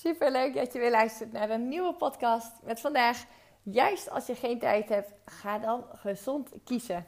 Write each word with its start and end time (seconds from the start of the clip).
Super 0.00 0.30
leuk 0.30 0.54
dat 0.54 0.72
je 0.72 0.78
weer 0.78 0.90
luistert 0.90 1.32
naar 1.32 1.50
een 1.50 1.68
nieuwe 1.68 1.94
podcast 1.94 2.52
met 2.62 2.80
vandaag. 2.80 3.24
Juist 3.62 4.10
als 4.10 4.26
je 4.26 4.34
geen 4.34 4.58
tijd 4.58 4.88
hebt, 4.88 5.12
ga 5.24 5.58
dan 5.58 5.84
gezond 5.92 6.50
kiezen. 6.64 7.06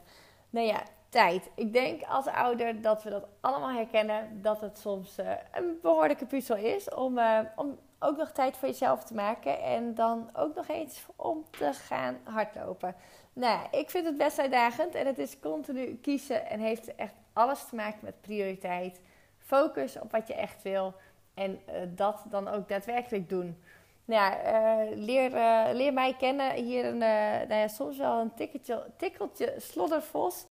Nou 0.49 0.67
ja, 0.67 0.83
tijd. 1.09 1.49
Ik 1.55 1.73
denk 1.73 2.03
als 2.03 2.27
ouder 2.27 2.81
dat 2.81 3.03
we 3.03 3.09
dat 3.09 3.27
allemaal 3.41 3.69
herkennen. 3.69 4.41
Dat 4.41 4.61
het 4.61 4.77
soms 4.77 5.19
uh, 5.19 5.31
een 5.51 5.79
behoorlijke 5.81 6.25
puzzel 6.25 6.55
is 6.55 6.89
om, 6.89 7.17
uh, 7.17 7.39
om 7.55 7.79
ook 7.99 8.17
nog 8.17 8.31
tijd 8.31 8.57
voor 8.57 8.67
jezelf 8.67 9.03
te 9.03 9.13
maken. 9.13 9.61
En 9.61 9.95
dan 9.95 10.29
ook 10.33 10.55
nog 10.55 10.67
eens 10.67 11.05
om 11.15 11.45
te 11.49 11.73
gaan 11.73 12.17
hardlopen. 12.23 12.95
Nou 13.33 13.59
ja, 13.59 13.79
ik 13.79 13.89
vind 13.89 14.05
het 14.05 14.17
best 14.17 14.39
uitdagend. 14.39 14.95
En 14.95 15.05
het 15.05 15.17
is 15.17 15.39
continu 15.39 15.95
kiezen. 16.01 16.49
En 16.49 16.59
heeft 16.59 16.95
echt 16.95 17.15
alles 17.33 17.65
te 17.65 17.75
maken 17.75 17.99
met 18.01 18.21
prioriteit. 18.21 19.01
Focus 19.37 19.99
op 19.99 20.11
wat 20.11 20.27
je 20.27 20.33
echt 20.33 20.61
wil. 20.61 20.93
En 21.33 21.59
uh, 21.69 21.75
dat 21.87 22.23
dan 22.29 22.47
ook 22.47 22.67
daadwerkelijk 22.67 23.29
doen. 23.29 23.57
Nou 24.05 24.21
ja, 24.21 24.37
uh, 24.37 24.97
leer, 24.97 25.33
uh, 25.33 25.65
leer 25.73 25.93
mij 25.93 26.15
kennen 26.19 26.53
hier 26.53 26.85
een, 26.85 26.97
nou 26.97 27.53
ja, 27.53 27.67
soms 27.67 27.97
wel 27.97 28.19
een 28.19 28.33
tikkeltje, 28.33 28.85
tikkeltje 28.97 29.53
sloddervos. 29.57 30.45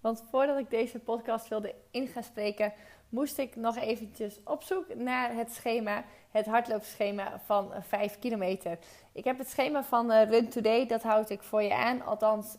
Want 0.00 0.24
voordat 0.30 0.58
ik 0.58 0.70
deze 0.70 0.98
podcast 0.98 1.48
wilde 1.48 1.74
in 1.90 2.06
gaan 2.06 2.22
spreken, 2.22 2.72
moest 3.08 3.38
ik 3.38 3.56
nog 3.56 3.76
eventjes 3.76 4.38
op 4.44 4.62
zoek 4.62 4.94
naar 4.94 5.34
het 5.34 5.52
schema, 5.52 6.04
het 6.30 6.46
hardloopschema 6.46 7.40
van 7.44 7.72
5 7.80 8.18
kilometer. 8.18 8.78
Ik 9.12 9.24
heb 9.24 9.38
het 9.38 9.48
schema 9.48 9.84
van 9.84 10.12
Run 10.12 10.48
Today, 10.48 10.86
dat 10.86 11.02
houd 11.02 11.30
ik 11.30 11.42
voor 11.42 11.62
je 11.62 11.74
aan, 11.74 12.02
althans 12.02 12.56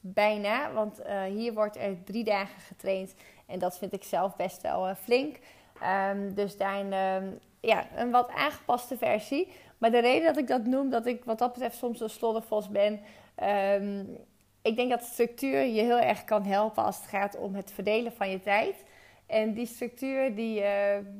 bijna, 0.00 0.72
want 0.72 1.00
hier 1.28 1.54
wordt 1.54 1.76
er 1.76 2.04
drie 2.04 2.24
dagen 2.24 2.60
getraind 2.60 3.14
en 3.46 3.58
dat 3.58 3.78
vind 3.78 3.92
ik 3.92 4.04
zelf 4.04 4.36
best 4.36 4.62
wel 4.62 4.94
flink. 4.94 5.38
Um, 5.82 6.34
dus 6.34 6.56
daarin 6.56 6.92
um, 6.92 7.38
ja, 7.60 7.86
een 7.96 8.10
wat 8.10 8.30
aangepaste 8.30 8.96
versie. 8.96 9.52
Maar 9.78 9.90
de 9.90 9.98
reden 9.98 10.26
dat 10.26 10.36
ik 10.36 10.46
dat 10.46 10.64
noem, 10.64 10.90
dat 10.90 11.06
ik 11.06 11.24
wat 11.24 11.38
dat 11.38 11.52
betreft 11.52 11.76
soms 11.76 12.00
een 12.00 12.10
sloddervos 12.10 12.68
ben. 12.68 13.00
Um, 13.82 14.18
ik 14.62 14.76
denk 14.76 14.90
dat 14.90 15.02
structuur 15.02 15.64
je 15.64 15.82
heel 15.82 15.98
erg 15.98 16.24
kan 16.24 16.44
helpen 16.44 16.84
als 16.84 16.96
het 16.96 17.06
gaat 17.06 17.36
om 17.36 17.54
het 17.54 17.72
verdelen 17.72 18.12
van 18.12 18.30
je 18.30 18.40
tijd. 18.40 18.84
En 19.26 19.52
die 19.52 19.66
structuur, 19.66 20.34
die, 20.34 20.60
uh, 20.60 20.66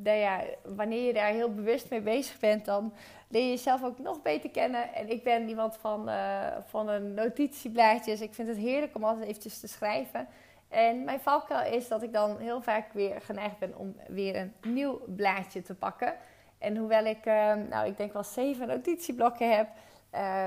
nou 0.03 0.19
ja, 0.19 0.41
wanneer 0.63 1.07
je 1.07 1.13
daar 1.13 1.33
heel 1.33 1.55
bewust 1.55 1.91
mee 1.91 2.01
bezig 2.01 2.39
bent, 2.39 2.65
dan 2.65 2.93
leer 3.29 3.43
je 3.43 3.49
jezelf 3.49 3.85
ook 3.85 3.99
nog 3.99 4.23
beter 4.23 4.51
kennen. 4.51 4.95
En 4.95 5.11
ik 5.11 5.23
ben 5.23 5.49
iemand 5.49 5.77
van, 5.77 6.09
uh, 6.09 6.47
van 6.67 6.89
een 6.89 7.15
notitieblaadjes. 7.15 8.21
Ik 8.21 8.35
vind 8.35 8.49
het 8.49 8.57
heerlijk 8.57 8.97
om 8.97 9.05
altijd 9.05 9.29
eventjes 9.29 9.61
te 9.61 9.69
schrijven. 9.69 10.29
En 10.69 11.05
mijn 11.05 11.21
valkuil 11.21 11.73
is 11.73 11.89
dat 11.89 12.03
ik 12.03 12.13
dan 12.13 12.39
heel 12.39 12.63
vaak 12.63 12.93
weer 12.93 13.21
geneigd 13.21 13.59
ben 13.59 13.77
om 13.77 13.97
weer 14.09 14.37
een 14.37 14.55
nieuw 14.63 15.01
blaadje 15.07 15.63
te 15.63 15.75
pakken. 15.75 16.15
En 16.59 16.77
hoewel 16.77 17.05
ik, 17.05 17.27
uh, 17.27 17.55
nou, 17.55 17.87
ik 17.87 17.97
denk 17.97 18.13
wel 18.13 18.25
zeven 18.25 18.67
notitieblokken 18.67 19.57
heb, 19.57 19.69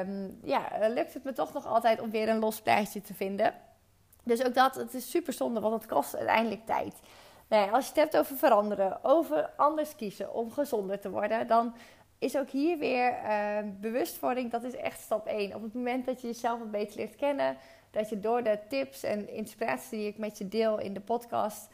um, 0.05 0.39
ja, 0.43 0.67
lukt 0.87 1.13
het 1.13 1.23
me 1.23 1.33
toch 1.33 1.53
nog 1.53 1.65
altijd 1.65 2.01
om 2.01 2.09
weer 2.09 2.29
een 2.29 2.39
los 2.39 2.61
blaadje 2.61 3.01
te 3.01 3.13
vinden. 3.13 3.53
Dus 4.23 4.45
ook 4.45 4.53
dat, 4.53 4.75
het 4.75 4.93
is 4.93 5.09
super 5.09 5.33
zonde, 5.33 5.59
want 5.59 5.73
het 5.73 5.85
kost 5.85 6.15
uiteindelijk 6.15 6.65
tijd. 6.65 6.99
Nou 7.47 7.71
als 7.71 7.83
je 7.83 7.89
het 7.89 7.99
hebt 7.99 8.17
over 8.17 8.37
veranderen, 8.37 9.03
over 9.03 9.49
anders 9.55 9.95
kiezen, 9.95 10.33
om 10.33 10.51
gezonder 10.51 10.99
te 10.99 11.09
worden, 11.09 11.47
dan 11.47 11.75
is 12.19 12.37
ook 12.37 12.49
hier 12.49 12.77
weer 12.77 13.11
uh, 13.23 13.57
bewustwording, 13.79 14.51
dat 14.51 14.63
is 14.63 14.75
echt 14.75 14.99
stap 14.99 15.27
1. 15.27 15.55
Op 15.55 15.61
het 15.61 15.73
moment 15.73 16.05
dat 16.05 16.21
je 16.21 16.27
jezelf 16.27 16.59
wat 16.59 16.71
beter 16.71 16.97
leert 16.97 17.15
kennen, 17.15 17.57
dat 17.91 18.09
je 18.09 18.19
door 18.19 18.43
de 18.43 18.59
tips 18.67 19.03
en 19.03 19.29
inspiratie 19.29 19.97
die 19.97 20.07
ik 20.07 20.17
met 20.17 20.37
je 20.37 20.47
deel 20.47 20.79
in 20.79 20.93
de 20.93 20.99
podcast, 20.99 21.69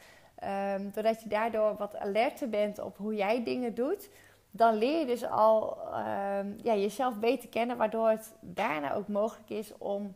um, 0.76 0.90
doordat 0.94 1.22
je 1.22 1.28
daardoor 1.28 1.76
wat 1.76 1.96
alerter 1.96 2.48
bent 2.48 2.78
op 2.78 2.96
hoe 2.96 3.14
jij 3.14 3.44
dingen 3.44 3.74
doet, 3.74 4.08
dan 4.50 4.74
leer 4.74 4.98
je 4.98 5.06
dus 5.06 5.24
al 5.24 5.78
um, 5.88 6.56
ja, 6.62 6.74
jezelf 6.74 7.18
beter 7.18 7.48
kennen, 7.48 7.76
waardoor 7.76 8.08
het 8.08 8.34
daarna 8.40 8.94
ook 8.94 9.08
mogelijk 9.08 9.50
is 9.50 9.72
om 9.78 10.14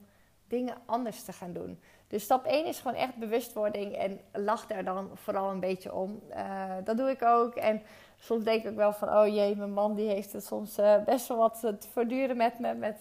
dingen 0.48 0.74
anders 0.86 1.22
te 1.22 1.32
gaan 1.32 1.52
doen. 1.52 1.80
Dus 2.08 2.22
stap 2.22 2.44
1 2.44 2.66
is 2.66 2.80
gewoon 2.80 2.96
echt 2.96 3.16
bewustwording 3.16 3.94
en 3.94 4.20
lach 4.32 4.66
daar 4.66 4.84
dan 4.84 5.10
vooral 5.14 5.50
een 5.50 5.60
beetje 5.60 5.94
om. 5.94 6.20
Uh, 6.30 6.64
dat 6.84 6.96
doe 6.96 7.10
ik 7.10 7.22
ook. 7.22 7.54
En 7.54 7.82
soms 8.18 8.44
denk 8.44 8.62
ik 8.62 8.70
ook 8.70 8.76
wel 8.76 8.92
van, 8.92 9.08
oh 9.08 9.26
jee, 9.26 9.56
mijn 9.56 9.72
man 9.72 9.94
die 9.94 10.08
heeft 10.08 10.32
het 10.32 10.44
soms 10.44 10.78
uh, 10.78 11.04
best 11.04 11.28
wel 11.28 11.36
wat 11.36 11.60
te 11.60 11.88
verduren 11.92 12.36
met 12.36 12.58
me. 12.58 12.74
Met, 12.74 13.00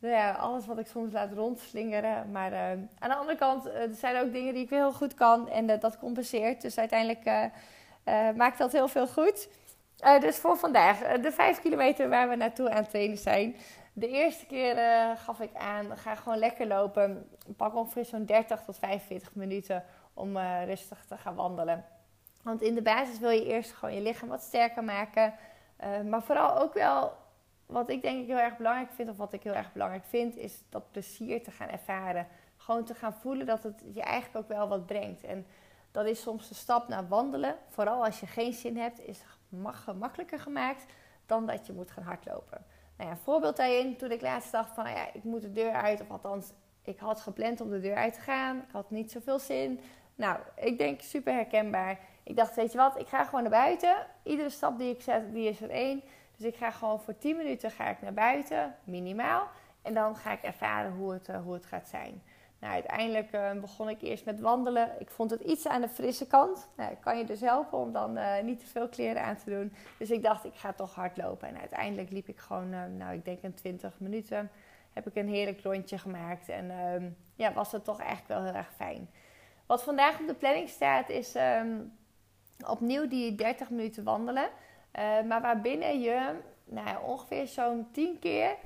nou 0.00 0.14
ja, 0.14 0.32
alles 0.32 0.66
wat 0.66 0.78
ik 0.78 0.86
soms 0.86 1.12
laat 1.12 1.32
rondslingeren. 1.32 2.30
Maar 2.30 2.52
uh, 2.52 2.70
aan 2.98 3.08
de 3.08 3.14
andere 3.14 3.38
kant, 3.38 3.66
uh, 3.66 3.74
er 3.74 3.94
zijn 3.94 4.16
ook 4.16 4.32
dingen 4.32 4.54
die 4.54 4.62
ik 4.62 4.70
heel 4.70 4.92
goed 4.92 5.14
kan 5.14 5.48
en 5.48 5.68
uh, 5.68 5.80
dat 5.80 5.98
compenseert. 5.98 6.62
Dus 6.62 6.78
uiteindelijk 6.78 7.50
maakt 8.36 8.58
dat 8.58 8.72
heel 8.72 8.88
veel 8.88 9.08
goed. 9.08 9.48
dus 10.20 10.36
voor 10.36 10.56
vandaag, 10.56 10.98
de 10.98 11.32
vijf 11.32 11.60
kilometer 11.60 12.08
waar 12.08 12.28
we 12.28 12.36
naartoe 12.36 12.70
aan 12.70 12.76
het 12.76 12.90
trainen 12.90 13.18
zijn. 13.18 13.56
De 13.92 14.08
eerste 14.08 14.46
keer 14.46 14.76
gaf 15.16 15.40
ik 15.40 15.54
aan, 15.54 15.96
ga 15.96 16.14
gewoon 16.14 16.38
lekker 16.38 16.66
lopen. 16.66 17.28
Pak 17.56 17.74
ongeveer 17.74 18.04
zo'n 18.04 18.24
30 18.24 18.62
tot 18.62 18.78
45 18.78 19.34
minuten 19.34 19.84
om 20.14 20.38
rustig 20.64 21.04
te 21.04 21.16
gaan 21.16 21.34
wandelen. 21.34 21.84
Want 22.42 22.62
in 22.62 22.74
de 22.74 22.82
basis 22.82 23.18
wil 23.18 23.30
je 23.30 23.44
eerst 23.44 23.72
gewoon 23.72 23.94
je 23.94 24.00
lichaam 24.00 24.28
wat 24.28 24.42
sterker 24.42 24.84
maken. 24.84 25.34
maar 26.08 26.22
vooral 26.22 26.58
ook 26.58 26.74
wel 26.74 27.12
wat 27.70 27.88
ik 27.88 28.02
denk 28.02 28.20
ik 28.20 28.26
heel 28.26 28.38
erg 28.38 28.56
belangrijk 28.56 28.92
vind, 28.92 29.10
of 29.10 29.16
wat 29.16 29.32
ik 29.32 29.42
heel 29.42 29.54
erg 29.54 29.72
belangrijk 29.72 30.04
vind, 30.04 30.36
is 30.36 30.62
dat 30.68 30.90
plezier 30.90 31.42
te 31.42 31.50
gaan 31.50 31.68
ervaren. 31.68 32.26
Gewoon 32.56 32.84
te 32.84 32.94
gaan 32.94 33.12
voelen 33.12 33.46
dat 33.46 33.62
het 33.62 33.82
je 33.92 34.02
eigenlijk 34.02 34.44
ook 34.44 34.56
wel 34.56 34.68
wat 34.68 34.86
brengt. 34.86 35.24
En 35.24 35.46
dat 35.90 36.06
is 36.06 36.20
soms 36.20 36.48
de 36.48 36.54
stap 36.54 36.88
naar 36.88 37.08
wandelen. 37.08 37.56
Vooral 37.68 38.04
als 38.04 38.20
je 38.20 38.26
geen 38.26 38.52
zin 38.52 38.76
hebt, 38.76 39.00
is 39.00 39.22
gemakkelijker 39.62 40.40
gemaakt 40.40 40.84
dan 41.26 41.46
dat 41.46 41.66
je 41.66 41.72
moet 41.72 41.90
gaan 41.90 42.04
hardlopen. 42.04 42.64
Nou 42.96 43.10
ja, 43.10 43.16
een 43.16 43.22
voorbeeld 43.22 43.56
daarin, 43.56 43.96
toen 43.96 44.10
ik 44.10 44.20
laatst 44.20 44.52
dacht 44.52 44.74
van, 44.74 44.84
nou 44.84 44.96
ja, 44.96 45.12
ik 45.12 45.24
moet 45.24 45.42
de 45.42 45.52
deur 45.52 45.72
uit. 45.72 46.00
Of 46.00 46.10
althans, 46.10 46.52
ik 46.82 46.98
had 46.98 47.20
gepland 47.20 47.60
om 47.60 47.70
de 47.70 47.80
deur 47.80 47.96
uit 47.96 48.14
te 48.14 48.20
gaan. 48.20 48.56
Ik 48.56 48.72
had 48.72 48.90
niet 48.90 49.10
zoveel 49.10 49.38
zin. 49.38 49.80
Nou, 50.14 50.38
ik 50.56 50.78
denk 50.78 51.00
super 51.00 51.32
herkenbaar. 51.32 51.98
Ik 52.22 52.36
dacht, 52.36 52.54
weet 52.54 52.72
je 52.72 52.78
wat, 52.78 52.98
ik 52.98 53.06
ga 53.06 53.24
gewoon 53.24 53.42
naar 53.42 53.50
buiten. 53.50 54.06
Iedere 54.22 54.50
stap 54.50 54.78
die 54.78 54.94
ik 54.94 55.02
zet, 55.02 55.32
die 55.32 55.48
is 55.48 55.60
er 55.60 55.70
één. 55.70 56.02
Dus 56.40 56.48
ik 56.48 56.56
ga 56.56 56.70
gewoon 56.70 57.00
voor 57.00 57.18
10 57.18 57.36
minuten 57.36 57.70
ga 57.70 57.88
ik 57.88 58.02
naar 58.02 58.12
buiten, 58.12 58.74
minimaal. 58.84 59.48
En 59.82 59.94
dan 59.94 60.16
ga 60.16 60.32
ik 60.32 60.42
ervaren 60.42 60.92
hoe 60.92 61.12
het, 61.12 61.28
uh, 61.28 61.42
hoe 61.42 61.52
het 61.52 61.66
gaat 61.66 61.88
zijn. 61.88 62.22
Nou, 62.58 62.72
uiteindelijk 62.72 63.34
uh, 63.34 63.52
begon 63.52 63.88
ik 63.88 64.02
eerst 64.02 64.24
met 64.24 64.40
wandelen. 64.40 64.90
Ik 64.98 65.10
vond 65.10 65.30
het 65.30 65.40
iets 65.40 65.66
aan 65.66 65.80
de 65.80 65.88
frisse 65.88 66.26
kant. 66.26 66.68
Nou, 66.76 66.94
kan 66.94 67.18
je 67.18 67.24
dus 67.24 67.40
helpen 67.40 67.78
om 67.78 67.92
dan 67.92 68.18
uh, 68.18 68.40
niet 68.42 68.60
te 68.60 68.66
veel 68.66 68.88
kleren 68.88 69.22
aan 69.22 69.36
te 69.36 69.50
doen. 69.50 69.72
Dus 69.98 70.10
ik 70.10 70.22
dacht, 70.22 70.44
ik 70.44 70.54
ga 70.54 70.72
toch 70.72 70.94
hardlopen. 70.94 71.48
En 71.48 71.58
uiteindelijk 71.58 72.10
liep 72.10 72.28
ik 72.28 72.38
gewoon, 72.38 72.96
nou, 72.96 73.14
ik 73.14 73.24
denk 73.24 73.42
een 73.42 73.54
20 73.54 74.00
minuten. 74.00 74.50
Heb 74.92 75.06
ik 75.06 75.16
een 75.16 75.28
heerlijk 75.28 75.62
rondje 75.62 75.98
gemaakt. 75.98 76.48
En 76.48 76.70
ehm, 76.70 77.08
ja, 77.34 77.52
was 77.52 77.72
het 77.72 77.84
toch 77.84 77.98
eigenlijk 77.98 78.28
wel 78.28 78.44
heel 78.44 78.54
erg 78.54 78.72
fijn. 78.76 79.10
Wat 79.66 79.82
vandaag 79.82 80.20
op 80.20 80.26
de 80.26 80.34
planning 80.34 80.68
staat, 80.68 81.08
is 81.08 81.34
um, 81.34 81.92
opnieuw 82.66 83.08
die 83.08 83.34
30 83.34 83.70
minuten 83.70 84.04
wandelen. 84.04 84.48
Uh, 84.98 85.22
maar 85.22 85.40
waarbinnen 85.40 86.00
je 86.00 86.34
nou 86.64 87.04
ongeveer 87.04 87.46
zo'n 87.46 87.88
10 87.92 88.18
keer 88.18 88.56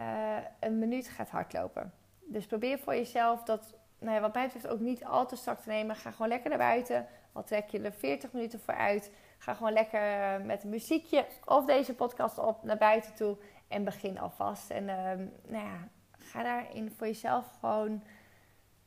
uh, 0.00 0.36
een 0.60 0.78
minuut 0.78 1.08
gaat 1.08 1.30
hardlopen. 1.30 1.92
Dus 2.24 2.46
probeer 2.46 2.78
voor 2.78 2.94
jezelf 2.94 3.42
dat, 3.42 3.74
nou 3.98 4.14
ja, 4.14 4.20
wat 4.20 4.34
mij 4.34 4.44
betreft, 4.44 4.68
ook 4.68 4.80
niet 4.80 5.04
al 5.04 5.26
te 5.26 5.36
strak 5.36 5.60
te 5.60 5.68
nemen. 5.68 5.96
Ga 5.96 6.10
gewoon 6.10 6.28
lekker 6.28 6.48
naar 6.48 6.58
buiten. 6.58 7.06
Al 7.32 7.44
trek 7.44 7.68
je 7.68 7.80
er 7.80 7.92
40 7.92 8.32
minuten 8.32 8.60
voor 8.60 8.74
uit. 8.74 9.12
Ga 9.38 9.54
gewoon 9.54 9.72
lekker 9.72 10.00
met 10.44 10.62
een 10.62 10.68
muziekje 10.68 11.26
of 11.44 11.64
deze 11.64 11.94
podcast 11.94 12.38
op 12.38 12.64
naar 12.64 12.76
buiten 12.76 13.14
toe 13.14 13.36
en 13.68 13.84
begin 13.84 14.18
alvast. 14.18 14.70
En 14.70 14.88
ehm, 14.88 15.26
nou 15.46 15.64
ja, 15.64 15.88
ga 16.18 16.42
daarin 16.42 16.92
voor 16.96 17.06
jezelf 17.06 17.44
gewoon 17.60 18.02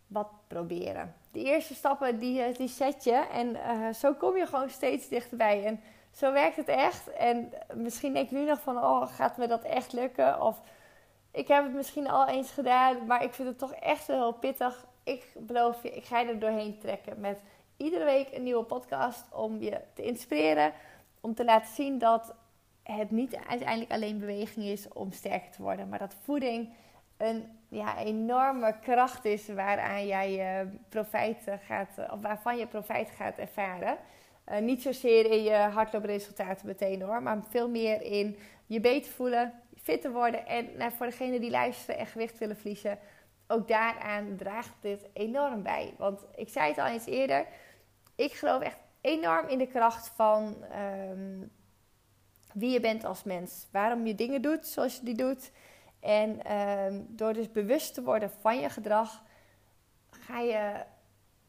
wat 0.07 0.29
proberen. 0.47 1.15
De 1.31 1.43
eerste 1.43 1.73
stappen 1.73 2.19
die, 2.19 2.41
eh, 2.41 2.55
die 2.55 2.67
zet 2.67 3.03
je 3.03 3.27
en 3.31 3.57
zo 3.95 4.13
kom 4.13 4.38
je 4.38 4.45
gewoon 4.45 4.69
steeds 4.69 5.07
dichterbij. 5.07 5.65
En 5.65 5.79
zo 6.12 6.31
werkt 6.31 6.56
het 6.56 6.68
echt. 6.68 7.12
En 7.12 7.54
misschien 7.74 8.13
denk 8.13 8.30
je 8.30 8.36
nu 8.36 8.46
nog 8.46 8.62
van, 8.62 8.78
oh, 8.78 9.08
gaat 9.08 9.38
me 9.38 9.48
dat 9.48 9.63
echt 9.63 9.94
lukken? 9.94 10.42
Of 10.42 10.62
ik 11.31 11.48
heb 11.48 11.63
het 11.63 11.74
misschien 11.74 12.10
al 12.10 12.28
eens 12.28 12.52
gedaan, 12.52 13.06
maar 13.06 13.24
ik 13.24 13.34
vind 13.34 13.48
het 13.48 13.60
toch 13.60 13.74
echt 13.74 14.08
wel 14.08 14.18
heel 14.18 14.34
pittig. 14.34 14.86
Ik 15.04 15.28
beloof 15.38 15.84
je, 15.84 15.96
ik 15.96 16.06
ga 16.06 16.19
je 16.19 16.28
er 16.28 16.40
doorheen 16.40 16.78
trekken 16.80 17.19
met 17.19 17.40
iedere 17.78 18.06
week 18.06 18.28
een 18.31 18.44
nieuwe 18.44 18.63
podcast 18.63 19.25
om 19.31 19.62
je 19.62 19.81
te 19.94 20.04
inspireren. 20.04 20.74
Om 21.22 21.34
te 21.34 21.46
laten 21.46 21.74
zien 21.74 22.00
dat 22.00 22.34
het 22.84 23.12
niet 23.12 23.36
uiteindelijk 23.36 23.92
alleen 23.92 24.19
beweging 24.19 24.66
is 24.66 24.88
om 24.88 25.12
sterker 25.12 25.52
te 25.52 25.62
worden, 25.62 25.90
maar 25.90 26.00
dat 26.00 26.16
voeding 26.24 26.74
een 27.18 27.60
ja, 27.68 27.98
enorme 27.98 28.75
kracht 28.81 29.25
is 29.25 29.48
waaraan 29.48 30.08
jij 30.08 30.31
je 30.31 30.68
profijt 30.90 31.48
gaat, 31.68 32.12
of 32.12 32.22
waarvan 32.22 32.58
je 32.58 32.68
profijt 32.68 33.10
gaat 33.10 33.38
ervaren. 33.38 33.98
Uh, 34.51 34.57
niet 34.57 34.81
zozeer 34.81 35.31
in 35.31 35.44
je 35.44 35.56
hardloopresultaten 35.56 36.68
meteen 36.68 37.01
hoor, 37.01 37.21
maar 37.21 37.44
veel 37.50 37.69
meer 37.69 38.01
in 38.01 38.38
je 38.65 38.80
beter 38.80 39.12
voelen, 39.12 39.53
fitter 39.81 40.12
worden 40.12 40.48
en 40.48 40.77
nou, 40.77 40.92
voor 40.92 41.06
degene 41.06 41.39
die 41.39 41.50
luisteren 41.50 41.98
en 41.98 42.07
gewicht 42.07 42.38
willen 42.38 42.56
verliezen, 42.56 43.00
ook 43.48 43.68
daaraan 43.68 44.36
draagt 44.38 44.75
dit 44.81 45.09
enorm 45.13 45.63
bij. 45.63 45.94
Want 45.98 46.25
ik 46.36 46.50
zei 46.50 46.68
het 46.68 46.77
al 46.77 46.86
eens 46.86 47.06
eerder, 47.06 47.45
ik 48.15 48.33
geloof 48.33 48.62
echt 48.62 48.77
enorm 49.01 49.48
in 49.48 49.57
de 49.57 49.68
kracht 49.68 50.07
van 50.07 50.56
um, 51.12 51.51
wie 52.53 52.71
je 52.71 52.80
bent 52.80 53.03
als 53.03 53.24
mens. 53.24 53.68
Waarom 53.71 54.06
je 54.06 54.15
dingen 54.15 54.42
doet 54.42 54.68
zoals 54.68 54.95
je 54.95 55.06
die 55.06 55.15
doet. 55.15 55.51
En 56.00 56.57
um, 56.57 57.06
door 57.09 57.33
dus 57.33 57.51
bewust 57.51 57.94
te 57.94 58.03
worden 58.03 58.31
van 58.39 58.59
je 58.59 58.69
gedrag, 58.69 59.24
ga 60.09 60.39
je 60.39 60.83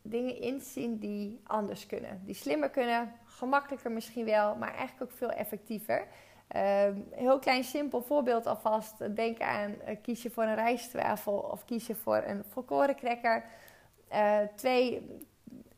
dingen 0.02 0.40
inzien 0.40 0.99
die 0.99 1.40
anders 1.44 1.87
kunnen. 1.87 2.20
Die 2.25 2.34
slimmer 2.34 2.70
kunnen, 2.70 3.12
gemakkelijker 3.25 3.90
misschien 3.90 4.25
wel, 4.25 4.56
maar 4.56 4.75
eigenlijk 4.75 5.10
ook 5.10 5.19
veel 5.19 5.31
effectiever. 5.31 6.06
Um, 6.56 7.06
heel 7.10 7.38
klein 7.38 7.64
simpel 7.64 8.02
voorbeeld 8.02 8.46
alvast. 8.46 9.16
Denk 9.16 9.40
aan 9.40 9.70
uh, 9.70 9.96
kies 10.02 10.22
je 10.22 10.31
voor 10.31 10.43
een 10.43 10.54
rijstwafel 10.54 11.32
of 11.32 11.64
kies 11.64 11.87
je 11.87 11.94
voor 11.94 12.22
een 12.26 12.44
volkorencracker. 12.49 13.44
Uh, 14.12 14.38
twee 14.56 15.08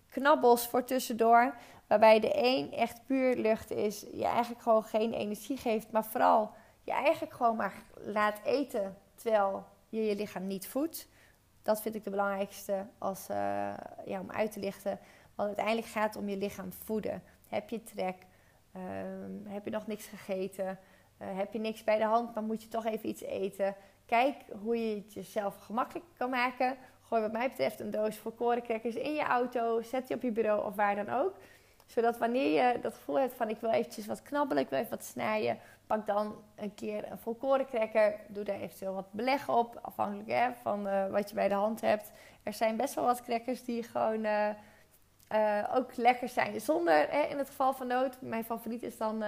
knabbels 0.09 0.69
voor 0.69 0.85
tussendoor. 0.85 1.55
Waarbij 1.87 2.21
de 2.21 2.31
een 2.33 2.73
echt 2.73 3.07
puur 3.07 3.37
lucht 3.37 3.71
is. 3.71 4.07
Je 4.13 4.25
eigenlijk 4.25 4.63
gewoon 4.63 4.85
geen 4.85 5.13
energie 5.13 5.57
geeft. 5.57 5.93
Maar 5.93 6.05
vooral 6.05 6.51
je 6.83 6.93
eigenlijk 6.93 7.35
gewoon 7.35 7.57
maar 7.57 7.83
laat 7.95 8.41
eten. 8.45 8.97
Terwijl 9.15 9.65
je 9.89 10.05
je 10.05 10.17
lichaam 10.17 10.47
niet 10.47 10.67
voedt. 10.67 11.09
Dat 11.65 11.83
vind 11.83 11.95
ik 11.95 12.05
de 12.05 12.11
belangrijkste 12.11 12.87
als, 12.99 13.31
uh, 13.31 13.37
ja, 14.05 14.21
om 14.21 14.31
uit 14.31 14.53
te 14.53 14.61
lichten. 14.61 14.99
Want 15.35 15.49
uiteindelijk 15.49 15.87
gaat 15.87 16.15
het 16.15 16.23
om 16.23 16.29
je 16.29 16.37
lichaam 16.37 16.73
voeden. 16.73 17.23
Heb 17.49 17.69
je 17.69 17.83
trek? 17.83 18.17
Um, 18.77 19.43
heb 19.47 19.65
je 19.65 19.71
nog 19.71 19.87
niks 19.87 20.07
gegeten? 20.07 20.79
Uh, 21.23 21.29
heb 21.37 21.53
je 21.53 21.59
niks 21.59 21.85
bij 21.85 21.99
de 21.99 22.05
hand, 22.05 22.35
maar 22.35 22.43
moet 22.43 22.63
je 22.63 22.69
toch 22.69 22.87
even 22.87 23.09
iets 23.09 23.23
eten? 23.23 23.77
Kijk 24.07 24.37
hoe 24.63 24.89
je 24.89 24.97
het 24.97 25.13
jezelf 25.13 25.57
gemakkelijk 25.57 26.07
kan 26.17 26.31
maken. 26.31 26.77
Gooi 27.01 27.23
wat 27.23 27.33
mij 27.33 27.49
betreft 27.49 27.81
een 27.81 27.91
doos 27.91 28.17
volkorencrackers 28.17 28.95
in 28.95 29.15
je 29.15 29.23
auto. 29.23 29.83
Zet 29.83 30.07
die 30.07 30.17
op 30.17 30.23
je 30.23 30.31
bureau 30.31 30.65
of 30.65 30.75
waar 30.75 30.95
dan 30.95 31.09
ook. 31.09 31.37
Zodat 31.87 32.19
wanneer 32.19 32.73
je 32.73 32.81
dat 32.81 32.95
gevoel 32.95 33.19
hebt 33.19 33.35
van 33.35 33.49
ik 33.49 33.61
wil 33.61 33.71
eventjes 33.71 34.07
wat 34.07 34.23
knabbelen, 34.23 34.63
ik 34.63 34.69
wil 34.69 34.79
even 34.79 34.91
wat 34.91 35.05
snijden. 35.05 35.59
Pak 35.87 36.07
dan 36.07 36.43
een 36.55 36.75
keer 36.75 37.11
een 37.11 37.19
volkorencracker. 37.19 38.15
Doe 38.29 38.45
daar 38.45 38.61
eventueel 38.61 38.95
wat 38.95 39.13
beleg 39.13 39.49
op. 39.49 39.79
Afhankelijk 39.83 40.29
hè, 40.29 40.51
van 40.63 40.87
uh, 40.87 41.07
wat 41.11 41.29
je 41.29 41.35
bij 41.35 41.49
de 41.49 41.55
hand 41.55 41.81
hebt. 41.81 42.11
Er 42.43 42.53
zijn 42.53 42.77
best 42.77 42.95
wel 42.95 43.05
wat 43.05 43.23
crackers 43.23 43.65
die 43.65 43.83
gewoon 43.83 44.25
uh, 44.25 44.49
uh, 45.33 45.71
ook 45.75 45.97
lekker 45.97 46.29
zijn. 46.29 46.61
Zonder, 46.61 47.11
hè, 47.11 47.23
in 47.23 47.39
het 47.39 47.49
geval 47.49 47.73
van 47.73 47.87
nood. 47.87 48.21
Mijn 48.21 48.45
favoriet 48.45 48.83
is 48.83 48.97
dan, 48.97 49.25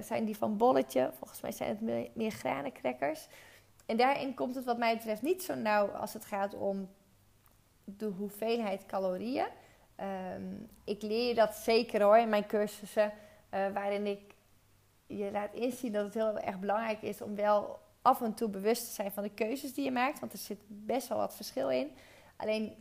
zijn 0.00 0.24
die 0.24 0.36
van 0.36 0.56
Bolletje. 0.56 1.10
Volgens 1.18 1.40
mij 1.40 1.52
zijn 1.52 1.68
het 1.68 1.80
meer, 1.80 2.08
meer. 2.14 2.40
En 3.86 3.96
daarin 3.96 4.34
komt 4.34 4.54
het 4.54 4.64
wat 4.64 4.78
mij 4.78 4.96
betreft 4.96 5.22
niet 5.22 5.42
zo 5.42 5.54
nauw 5.54 5.86
als 5.88 6.12
het 6.12 6.24
gaat 6.24 6.54
om 6.54 6.88
de 7.84 8.06
hoeveelheid 8.06 8.86
calorieën. 8.86 9.46
Um, 10.36 10.68
ik 10.84 11.02
leer 11.02 11.34
dat 11.34 11.54
zeker 11.54 12.02
hoor 12.02 12.18
in 12.18 12.28
mijn 12.28 12.46
cursussen, 12.46 13.12
waarin 13.50 14.06
ik 14.06 14.34
je 15.16 15.30
laat 15.32 15.54
inzien 15.54 15.92
dat 15.92 16.04
het 16.04 16.14
heel 16.14 16.38
erg 16.38 16.58
belangrijk 16.58 17.02
is 17.02 17.22
om 17.22 17.34
wel 17.34 17.78
af 18.02 18.20
en 18.20 18.34
toe 18.34 18.48
bewust 18.48 18.84
te 18.86 18.92
zijn 18.92 19.12
van 19.12 19.22
de 19.22 19.34
keuzes 19.34 19.74
die 19.74 19.84
je 19.84 19.90
maakt. 19.90 20.20
Want 20.20 20.32
er 20.32 20.38
zit 20.38 20.58
best 20.66 21.08
wel 21.08 21.18
wat 21.18 21.36
verschil 21.36 21.70
in. 21.70 21.90
Alleen 22.36 22.74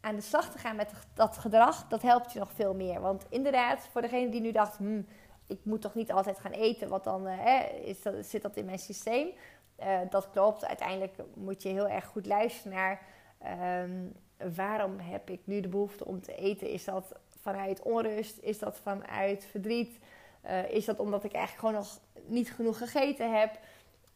aan 0.00 0.14
de 0.14 0.22
slag 0.22 0.50
te 0.50 0.58
gaan 0.58 0.76
met 0.76 0.92
dat 1.14 1.38
gedrag, 1.38 1.88
dat 1.88 2.02
helpt 2.02 2.32
je 2.32 2.38
nog 2.38 2.52
veel 2.52 2.74
meer. 2.74 3.00
Want 3.00 3.26
inderdaad, 3.28 3.88
voor 3.90 4.00
degene 4.00 4.28
die 4.30 4.40
nu 4.40 4.52
dacht, 4.52 4.76
hm, 4.76 5.02
ik 5.46 5.58
moet 5.62 5.80
toch 5.80 5.94
niet 5.94 6.12
altijd 6.12 6.38
gaan 6.38 6.52
eten, 6.52 6.88
want 6.88 7.04
dan 7.04 7.26
uh, 7.26 7.60
is 7.84 8.02
dat, 8.02 8.26
zit 8.26 8.42
dat 8.42 8.56
in 8.56 8.64
mijn 8.64 8.78
systeem. 8.78 9.28
Uh, 9.80 9.98
dat 10.10 10.30
klopt. 10.30 10.64
Uiteindelijk 10.64 11.14
moet 11.34 11.62
je 11.62 11.68
heel 11.68 11.88
erg 11.88 12.04
goed 12.04 12.26
luisteren 12.26 12.72
naar 12.72 13.00
um, 13.82 14.12
waarom 14.54 14.98
heb 14.98 15.30
ik 15.30 15.40
nu 15.44 15.60
de 15.60 15.68
behoefte 15.68 16.04
om 16.04 16.20
te 16.20 16.34
eten. 16.34 16.70
Is 16.70 16.84
dat 16.84 17.12
vanuit 17.40 17.82
onrust? 17.82 18.38
Is 18.38 18.58
dat 18.58 18.78
vanuit 18.82 19.44
verdriet? 19.44 19.98
Uh, 20.46 20.70
is 20.70 20.84
dat 20.84 20.98
omdat 20.98 21.24
ik 21.24 21.32
eigenlijk 21.32 21.66
gewoon 21.66 21.82
nog 21.82 22.00
niet 22.26 22.52
genoeg 22.52 22.78
gegeten 22.78 23.38
heb? 23.38 23.58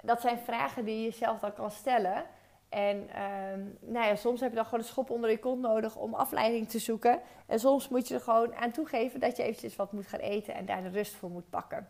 Dat 0.03 0.21
zijn 0.21 0.39
vragen 0.39 0.85
die 0.85 0.97
je 0.97 1.05
jezelf 1.05 1.39
dan 1.39 1.55
kan 1.55 1.71
stellen. 1.71 2.25
En 2.69 2.97
um, 2.97 3.79
nou 3.81 4.07
ja, 4.07 4.15
soms 4.15 4.41
heb 4.41 4.51
je 4.51 4.57
dan 4.57 4.65
gewoon 4.65 4.81
een 4.81 4.87
schop 4.87 5.11
onder 5.11 5.31
je 5.31 5.39
kont 5.39 5.61
nodig 5.61 5.97
om 5.97 6.15
afleiding 6.15 6.69
te 6.69 6.79
zoeken. 6.79 7.21
En 7.47 7.61
soms 7.61 7.89
moet 7.89 8.09
je 8.09 8.15
er 8.15 8.21
gewoon 8.21 8.55
aan 8.55 8.71
toegeven 8.71 9.21
dat 9.21 9.37
je 9.37 9.43
eventjes 9.43 9.77
wat 9.77 9.93
moet 9.93 10.07
gaan 10.07 10.21
eten 10.21 10.55
en 10.55 10.67
daar 10.67 10.83
de 10.83 10.89
rust 10.89 11.15
voor 11.15 11.31
moet 11.31 11.51
pakken. 11.51 11.89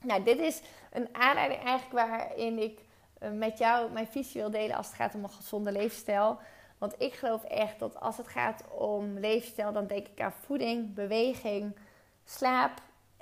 Nou, 0.00 0.22
dit 0.22 0.38
is 0.38 0.62
een 0.92 1.08
aanleiding 1.12 1.62
eigenlijk 1.62 2.08
waarin 2.08 2.58
ik 2.58 2.80
uh, 3.22 3.30
met 3.30 3.58
jou 3.58 3.92
mijn 3.92 4.06
visie 4.06 4.40
wil 4.40 4.50
delen 4.50 4.76
als 4.76 4.86
het 4.86 4.96
gaat 4.96 5.14
om 5.14 5.22
een 5.24 5.30
gezonde 5.30 5.72
leefstijl. 5.72 6.38
Want 6.78 6.94
ik 6.98 7.14
geloof 7.14 7.44
echt 7.44 7.78
dat 7.78 8.00
als 8.00 8.16
het 8.16 8.28
gaat 8.28 8.64
om 8.70 9.18
leefstijl, 9.18 9.72
dan 9.72 9.86
denk 9.86 10.08
ik 10.08 10.20
aan 10.20 10.32
voeding, 10.32 10.94
beweging, 10.94 11.76
slaap 12.24 12.70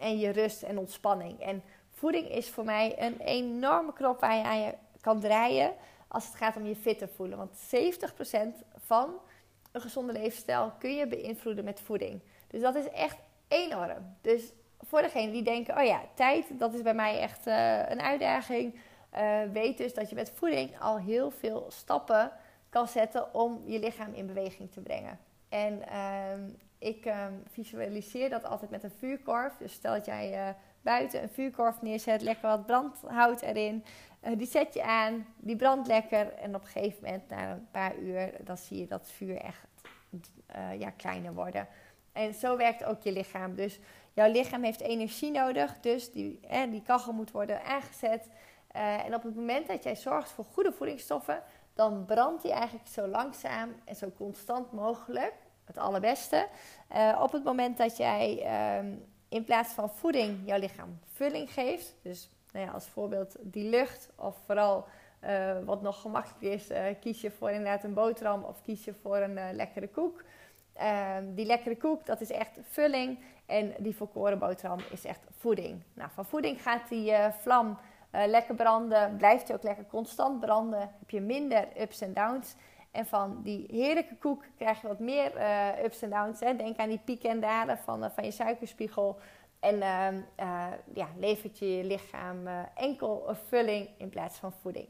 en 0.02 0.18
je 0.18 0.30
rust 0.30 0.62
en 0.62 0.78
ontspanning. 0.78 1.40
En 1.40 1.62
voeding 1.90 2.28
is 2.28 2.50
voor 2.50 2.64
mij 2.64 3.02
een 3.02 3.20
enorme 3.20 3.92
knop 3.92 4.20
waar 4.20 4.36
je 4.36 4.42
aan 4.42 4.60
je 4.60 4.74
kan 5.00 5.20
draaien 5.20 5.72
als 6.08 6.26
het 6.26 6.34
gaat 6.34 6.56
om 6.56 6.66
je 6.66 6.76
fit 6.76 6.98
te 6.98 7.08
voelen. 7.08 7.38
Want 7.38 7.52
70% 7.52 8.66
van 8.76 9.14
een 9.72 9.80
gezonde 9.80 10.12
leefstijl 10.12 10.72
kun 10.78 10.94
je 10.94 11.06
beïnvloeden 11.06 11.64
met 11.64 11.80
voeding. 11.80 12.20
Dus 12.46 12.60
dat 12.60 12.74
is 12.74 12.88
echt 12.88 13.16
enorm. 13.48 14.16
Dus 14.20 14.52
voor 14.80 15.02
degenen 15.02 15.32
die 15.32 15.42
denken, 15.42 15.76
oh 15.78 15.84
ja, 15.84 16.00
tijd, 16.14 16.46
dat 16.58 16.74
is 16.74 16.82
bij 16.82 16.94
mij 16.94 17.18
echt 17.18 17.46
uh, 17.46 17.88
een 17.88 18.00
uitdaging. 18.00 18.74
Uh, 19.14 19.40
weet 19.52 19.78
dus 19.78 19.94
dat 19.94 20.08
je 20.08 20.14
met 20.14 20.32
voeding 20.34 20.80
al 20.80 20.98
heel 20.98 21.30
veel 21.30 21.66
stappen 21.68 22.32
kan 22.68 22.88
zetten 22.88 23.34
om 23.34 23.62
je 23.64 23.78
lichaam 23.78 24.14
in 24.14 24.26
beweging 24.26 24.70
te 24.70 24.80
brengen. 24.80 25.18
En 25.48 25.82
uh, 25.92 26.54
ik 26.82 27.04
um, 27.04 27.42
visualiseer 27.48 28.30
dat 28.30 28.44
altijd 28.44 28.70
met 28.70 28.84
een 28.84 28.90
vuurkorf. 28.90 29.56
Dus 29.56 29.72
stel 29.72 29.94
dat 29.94 30.04
jij 30.04 30.48
uh, 30.48 30.54
buiten 30.80 31.22
een 31.22 31.28
vuurkorf 31.28 31.82
neerzet, 31.82 32.22
lekker 32.22 32.48
wat 32.48 32.66
brandhout 32.66 33.40
erin. 33.40 33.84
Uh, 34.24 34.38
die 34.38 34.46
zet 34.46 34.74
je 34.74 34.82
aan, 34.82 35.26
die 35.36 35.56
brandt 35.56 35.88
lekker. 35.88 36.32
En 36.32 36.54
op 36.54 36.60
een 36.60 36.68
gegeven 36.68 37.04
moment, 37.04 37.28
na 37.28 37.52
een 37.52 37.68
paar 37.70 37.98
uur, 37.98 38.32
dan 38.44 38.56
zie 38.56 38.78
je 38.78 38.86
dat 38.86 39.10
vuur 39.10 39.36
echt 39.36 39.66
uh, 40.56 40.80
ja, 40.80 40.90
kleiner 40.90 41.34
worden. 41.34 41.68
En 42.12 42.34
zo 42.34 42.56
werkt 42.56 42.84
ook 42.84 43.02
je 43.02 43.12
lichaam. 43.12 43.54
Dus 43.54 43.78
jouw 44.12 44.30
lichaam 44.30 44.62
heeft 44.62 44.80
energie 44.80 45.30
nodig. 45.30 45.80
Dus 45.80 46.12
die, 46.12 46.40
eh, 46.48 46.70
die 46.70 46.82
kachel 46.82 47.12
moet 47.12 47.30
worden 47.30 47.64
aangezet. 47.64 48.28
en 49.04 49.14
op 49.14 49.22
het 49.22 49.34
moment 49.34 49.66
dat 49.66 49.82
jij 49.82 49.96
zorgt 49.96 50.30
voor 50.30 50.44
goede 50.44 50.72
voedingsstoffen, 50.72 51.42
dan 51.74 52.04
brandt 52.04 52.42
die 52.42 52.52
eigenlijk 52.52 52.88
zo 52.88 53.06
langzaam 53.06 53.74
en 53.84 53.96
zo 53.96 54.10
constant 54.16 54.72
mogelijk. 54.72 55.34
Het 55.72 55.82
allerbeste. 55.82 56.48
Uh, 56.94 57.20
op 57.22 57.32
het 57.32 57.44
moment 57.44 57.76
dat 57.78 57.96
jij 57.96 58.46
um, 58.78 59.04
in 59.28 59.44
plaats 59.44 59.72
van 59.72 59.90
voeding 59.90 60.38
jouw 60.44 60.58
lichaam 60.58 60.98
vulling 61.12 61.52
geeft. 61.52 61.94
Dus 62.02 62.30
nou 62.52 62.66
ja, 62.66 62.72
als 62.72 62.86
voorbeeld 62.86 63.36
die 63.40 63.68
lucht. 63.68 64.08
Of 64.16 64.36
vooral 64.46 64.84
uh, 65.24 65.52
wat 65.64 65.82
nog 65.82 66.00
gemakkelijk 66.00 66.42
is. 66.42 66.70
Uh, 66.70 66.84
kies 67.00 67.20
je 67.20 67.30
voor 67.30 67.50
inderdaad 67.50 67.84
een 67.84 67.94
boterham 67.94 68.44
of 68.44 68.62
kies 68.62 68.84
je 68.84 68.94
voor 69.02 69.16
een 69.16 69.54
lekkere 69.54 69.88
koek. 69.88 70.22
Ehm, 70.72 71.34
die 71.34 71.46
lekkere 71.46 71.76
koek, 71.76 72.06
dat 72.06 72.20
is 72.20 72.30
echt 72.30 72.58
vulling. 72.62 73.18
En 73.46 73.74
die 73.78 73.96
volkoren 73.96 74.38
boterham 74.38 74.78
is 74.90 75.04
echt 75.04 75.20
voeding. 75.38 75.82
Nou, 75.94 76.10
van 76.14 76.24
voeding 76.24 76.62
gaat 76.62 76.88
die 76.88 77.12
vlam 77.40 77.78
lekker 78.10 78.54
branden. 78.54 79.16
Blijft 79.16 79.48
hij 79.48 79.56
ook 79.56 79.62
lekker 79.62 79.86
constant 79.86 80.40
branden. 80.40 80.80
Heb 80.80 81.10
je 81.10 81.20
minder 81.20 81.68
ups 81.80 82.00
en 82.00 82.14
downs. 82.14 82.54
En 82.92 83.06
van 83.06 83.42
die 83.42 83.66
heerlijke 83.70 84.16
koek 84.16 84.44
krijg 84.56 84.80
je 84.80 84.88
wat 84.88 84.98
meer 84.98 85.36
uh, 85.36 85.84
ups 85.84 86.02
en 86.02 86.10
downs. 86.10 86.40
Hè. 86.40 86.56
Denk 86.56 86.76
aan 86.76 86.88
die 86.88 87.00
pieken 87.04 87.30
en 87.30 87.40
dalen 87.40 87.78
van, 87.78 88.04
uh, 88.04 88.10
van 88.10 88.24
je 88.24 88.30
suikerspiegel. 88.30 89.18
En 89.60 89.76
uh, 89.76 90.66
ja, 90.94 91.08
levert 91.16 91.58
je 91.58 91.76
je 91.76 91.84
lichaam 91.84 92.46
enkel 92.74 93.36
vulling 93.48 93.88
in 93.98 94.08
plaats 94.08 94.38
van 94.38 94.52
voeding. 94.52 94.88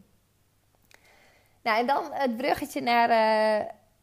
Nou, 1.62 1.78
en 1.78 1.86
dan 1.86 2.12
het 2.12 2.36
bruggetje 2.36 2.80
naar, 2.80 3.08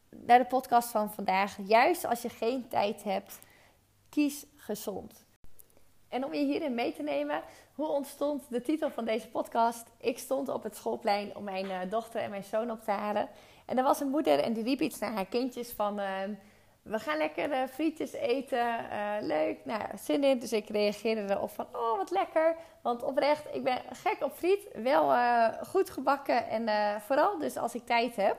naar 0.09 0.39
de 0.39 0.45
podcast 0.45 0.89
van 0.91 1.11
vandaag. 1.11 1.57
Juist 1.67 2.05
als 2.05 2.21
je 2.21 2.29
geen 2.29 2.67
tijd 2.67 3.03
hebt, 3.03 3.39
kies 4.09 4.45
gezond. 4.55 5.25
En 6.07 6.25
om 6.25 6.33
je 6.33 6.45
hierin 6.45 6.75
mee 6.75 6.93
te 6.93 7.03
nemen, 7.03 7.41
hoe 7.75 7.87
ontstond 7.87 8.43
de 8.49 8.61
titel 8.61 8.89
van 8.89 9.05
deze 9.05 9.27
podcast? 9.29 9.87
Ik 9.97 10.17
stond 10.17 10.49
op 10.49 10.63
het 10.63 10.75
schoolplein 10.75 11.35
om 11.35 11.43
mijn 11.43 11.89
dochter 11.89 12.21
en 12.21 12.29
mijn 12.29 12.43
zoon 12.43 12.71
op 12.71 12.83
te 12.83 12.91
halen. 12.91 13.29
En 13.69 13.77
er 13.77 13.83
was 13.83 13.99
een 13.99 14.09
moeder 14.09 14.39
en 14.39 14.53
die 14.53 14.63
riep 14.63 14.81
iets 14.81 14.99
naar 14.99 15.13
haar 15.13 15.25
kindjes 15.25 15.71
van... 15.71 15.99
Uh, 15.99 16.07
we 16.81 16.99
gaan 16.99 17.17
lekker 17.17 17.49
uh, 17.49 17.63
frietjes 17.67 18.13
eten, 18.13 18.67
uh, 18.91 19.13
leuk, 19.21 19.57
nou, 19.63 19.81
zin 19.97 20.23
in. 20.23 20.39
Dus 20.39 20.53
ik 20.53 20.69
reageerde 20.69 21.33
erop 21.33 21.49
van, 21.49 21.65
oh 21.73 21.97
wat 21.97 22.11
lekker. 22.11 22.55
Want 22.81 23.03
oprecht, 23.03 23.45
ik 23.53 23.63
ben 23.63 23.81
gek 23.91 24.23
op 24.23 24.33
friet, 24.33 24.67
wel 24.73 25.13
goed 25.67 25.89
gebakken 25.89 26.47
en 26.47 27.01
vooral 27.01 27.37
dus 27.37 27.57
als 27.57 27.75
ik 27.75 27.85
tijd 27.85 28.15
heb. 28.15 28.37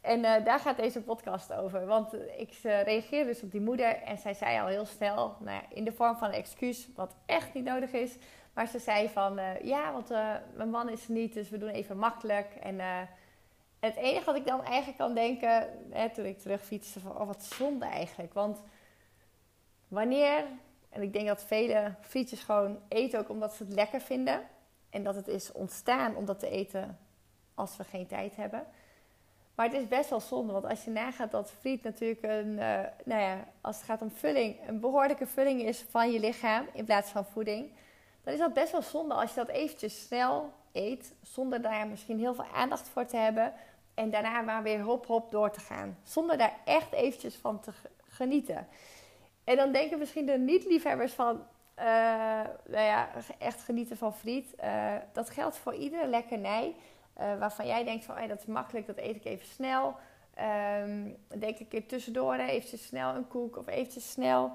En 0.00 0.22
daar 0.22 0.58
gaat 0.58 0.76
deze 0.76 1.02
podcast 1.02 1.52
over. 1.52 1.86
Want 1.86 2.14
ik 2.36 2.52
reageerde 2.62 3.30
dus 3.30 3.42
op 3.42 3.50
die 3.50 3.60
moeder 3.60 4.02
en 4.02 4.18
zij 4.18 4.34
zei 4.34 4.60
al 4.60 4.66
heel 4.66 4.86
snel, 4.86 5.36
nou 5.38 5.62
in 5.68 5.84
de 5.84 5.92
vorm 5.92 6.16
van 6.16 6.28
een 6.28 6.34
excuus, 6.34 6.88
wat 6.94 7.14
echt 7.26 7.54
niet 7.54 7.64
nodig 7.64 7.92
is. 7.92 8.16
Maar 8.54 8.66
ze 8.66 8.78
zei 8.78 9.08
van, 9.08 9.40
ja, 9.62 9.92
want 9.92 10.08
mijn 10.54 10.70
man 10.70 10.88
is 10.88 11.04
er 11.04 11.12
niet, 11.12 11.34
dus 11.34 11.50
we 11.50 11.58
doen 11.58 11.68
even 11.68 11.96
makkelijk. 11.96 12.54
En 12.62 12.80
het 13.80 13.96
enige 13.96 14.24
wat 14.24 14.36
ik 14.36 14.46
dan 14.46 14.64
eigenlijk 14.64 14.98
kan 14.98 15.14
denken, 15.14 15.68
hè, 15.90 16.10
toen 16.10 16.24
ik 16.24 16.38
terugfietste, 16.38 17.00
van, 17.00 17.20
oh 17.20 17.26
wat 17.26 17.42
zonde 17.42 17.84
eigenlijk. 17.84 18.34
Want 18.34 18.62
wanneer, 19.88 20.44
en 20.88 21.02
ik 21.02 21.12
denk 21.12 21.26
dat 21.26 21.44
vele 21.44 21.94
frietjes 22.00 22.42
gewoon 22.42 22.78
eten 22.88 23.18
ook 23.18 23.28
omdat 23.28 23.54
ze 23.54 23.64
het 23.64 23.72
lekker 23.72 24.00
vinden. 24.00 24.42
En 24.90 25.02
dat 25.02 25.14
het 25.14 25.28
is 25.28 25.52
ontstaan 25.52 26.16
om 26.16 26.24
dat 26.24 26.38
te 26.38 26.50
eten 26.50 26.98
als 27.54 27.76
we 27.76 27.84
geen 27.84 28.06
tijd 28.06 28.36
hebben. 28.36 28.66
Maar 29.54 29.66
het 29.66 29.78
is 29.78 29.88
best 29.88 30.10
wel 30.10 30.20
zonde, 30.20 30.52
want 30.52 30.64
als 30.64 30.84
je 30.84 30.90
nagaat 30.90 31.30
dat 31.30 31.50
friet 31.50 31.82
natuurlijk 31.82 32.22
een, 32.22 32.50
uh, 32.50 32.80
nou 33.04 33.20
ja, 33.20 33.44
als 33.60 33.76
het 33.76 33.84
gaat 33.84 34.02
om 34.02 34.10
vulling, 34.10 34.68
een 34.68 34.80
behoorlijke 34.80 35.26
vulling 35.26 35.62
is 35.62 35.80
van 35.80 36.10
je 36.12 36.20
lichaam 36.20 36.66
in 36.72 36.84
plaats 36.84 37.10
van 37.10 37.24
voeding, 37.24 37.70
dan 38.24 38.32
is 38.32 38.38
dat 38.38 38.52
best 38.52 38.72
wel 38.72 38.82
zonde 38.82 39.14
als 39.14 39.30
je 39.30 39.36
dat 39.36 39.48
eventjes 39.48 40.00
snel 40.00 40.52
eet, 40.72 41.14
zonder 41.22 41.62
daar 41.62 41.86
misschien 41.86 42.18
heel 42.18 42.34
veel 42.34 42.46
aandacht 42.54 42.88
voor 42.88 43.06
te 43.06 43.16
hebben 43.16 43.52
en 44.00 44.10
daarna 44.10 44.40
maar 44.40 44.62
weer 44.62 44.80
hop 44.80 45.06
hop 45.06 45.30
door 45.30 45.50
te 45.50 45.60
gaan, 45.60 45.98
zonder 46.02 46.38
daar 46.38 46.54
echt 46.64 46.92
eventjes 46.92 47.36
van 47.36 47.60
te 47.60 47.70
genieten. 48.08 48.66
En 49.44 49.56
dan 49.56 49.72
denken 49.72 49.98
misschien 49.98 50.26
de 50.26 50.38
niet-liefhebbers 50.38 51.12
van, 51.12 51.46
uh, 51.78 51.84
nou 52.66 52.84
ja, 52.84 53.08
echt 53.38 53.62
genieten 53.62 53.96
van 53.96 54.14
friet. 54.14 54.54
Uh, 54.64 54.94
dat 55.12 55.30
geldt 55.30 55.56
voor 55.56 55.74
iedere 55.74 56.06
lekkernij. 56.06 56.74
Uh, 57.20 57.38
waarvan 57.38 57.66
jij 57.66 57.84
denkt 57.84 58.04
van, 58.04 58.16
hey, 58.16 58.26
dat 58.26 58.38
is 58.38 58.46
makkelijk, 58.46 58.86
dat 58.86 58.98
eet 58.98 59.16
ik 59.16 59.24
even 59.24 59.46
snel. 59.46 59.96
Um, 60.82 61.16
denk 61.38 61.58
ik 61.58 61.72
er 61.72 61.86
tussendoor 61.86 62.34
eventjes 62.34 62.86
snel 62.86 63.14
een 63.14 63.28
koek 63.28 63.56
of 63.56 63.66
eventjes 63.66 64.10
snel 64.10 64.52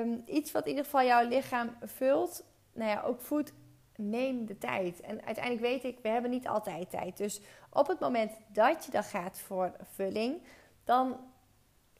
um, 0.00 0.22
iets 0.26 0.52
wat 0.52 0.62
in 0.62 0.68
ieder 0.68 0.84
geval 0.84 1.02
jouw 1.02 1.28
lichaam 1.28 1.76
vult. 1.82 2.44
Nou 2.72 2.90
ja, 2.90 3.02
ook 3.02 3.20
voedt, 3.20 3.52
neem 3.96 4.46
de 4.46 4.58
tijd. 4.58 5.00
En 5.00 5.24
uiteindelijk 5.24 5.64
weet 5.64 5.84
ik, 5.84 5.98
we 6.02 6.08
hebben 6.08 6.30
niet 6.30 6.48
altijd 6.48 6.90
tijd. 6.90 7.16
Dus 7.16 7.40
op 7.76 7.86
het 7.86 8.00
moment 8.00 8.32
dat 8.48 8.84
je 8.84 8.90
dan 8.90 9.04
gaat 9.04 9.38
voor 9.38 9.72
vulling, 9.82 10.42
dan 10.84 11.20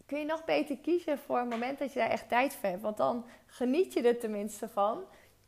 kun 0.06 0.18
je 0.18 0.24
nog 0.24 0.44
beter 0.44 0.78
kiezen 0.78 1.18
voor 1.18 1.38
een 1.38 1.48
moment 1.48 1.78
dat 1.78 1.92
je 1.92 1.98
daar 1.98 2.10
echt 2.10 2.28
tijd 2.28 2.54
voor 2.54 2.68
hebt. 2.68 2.82
Want 2.82 2.96
dan 2.96 3.24
geniet 3.46 3.92
je 3.92 4.02
er 4.02 4.18
tenminste 4.18 4.68
van. 4.68 5.04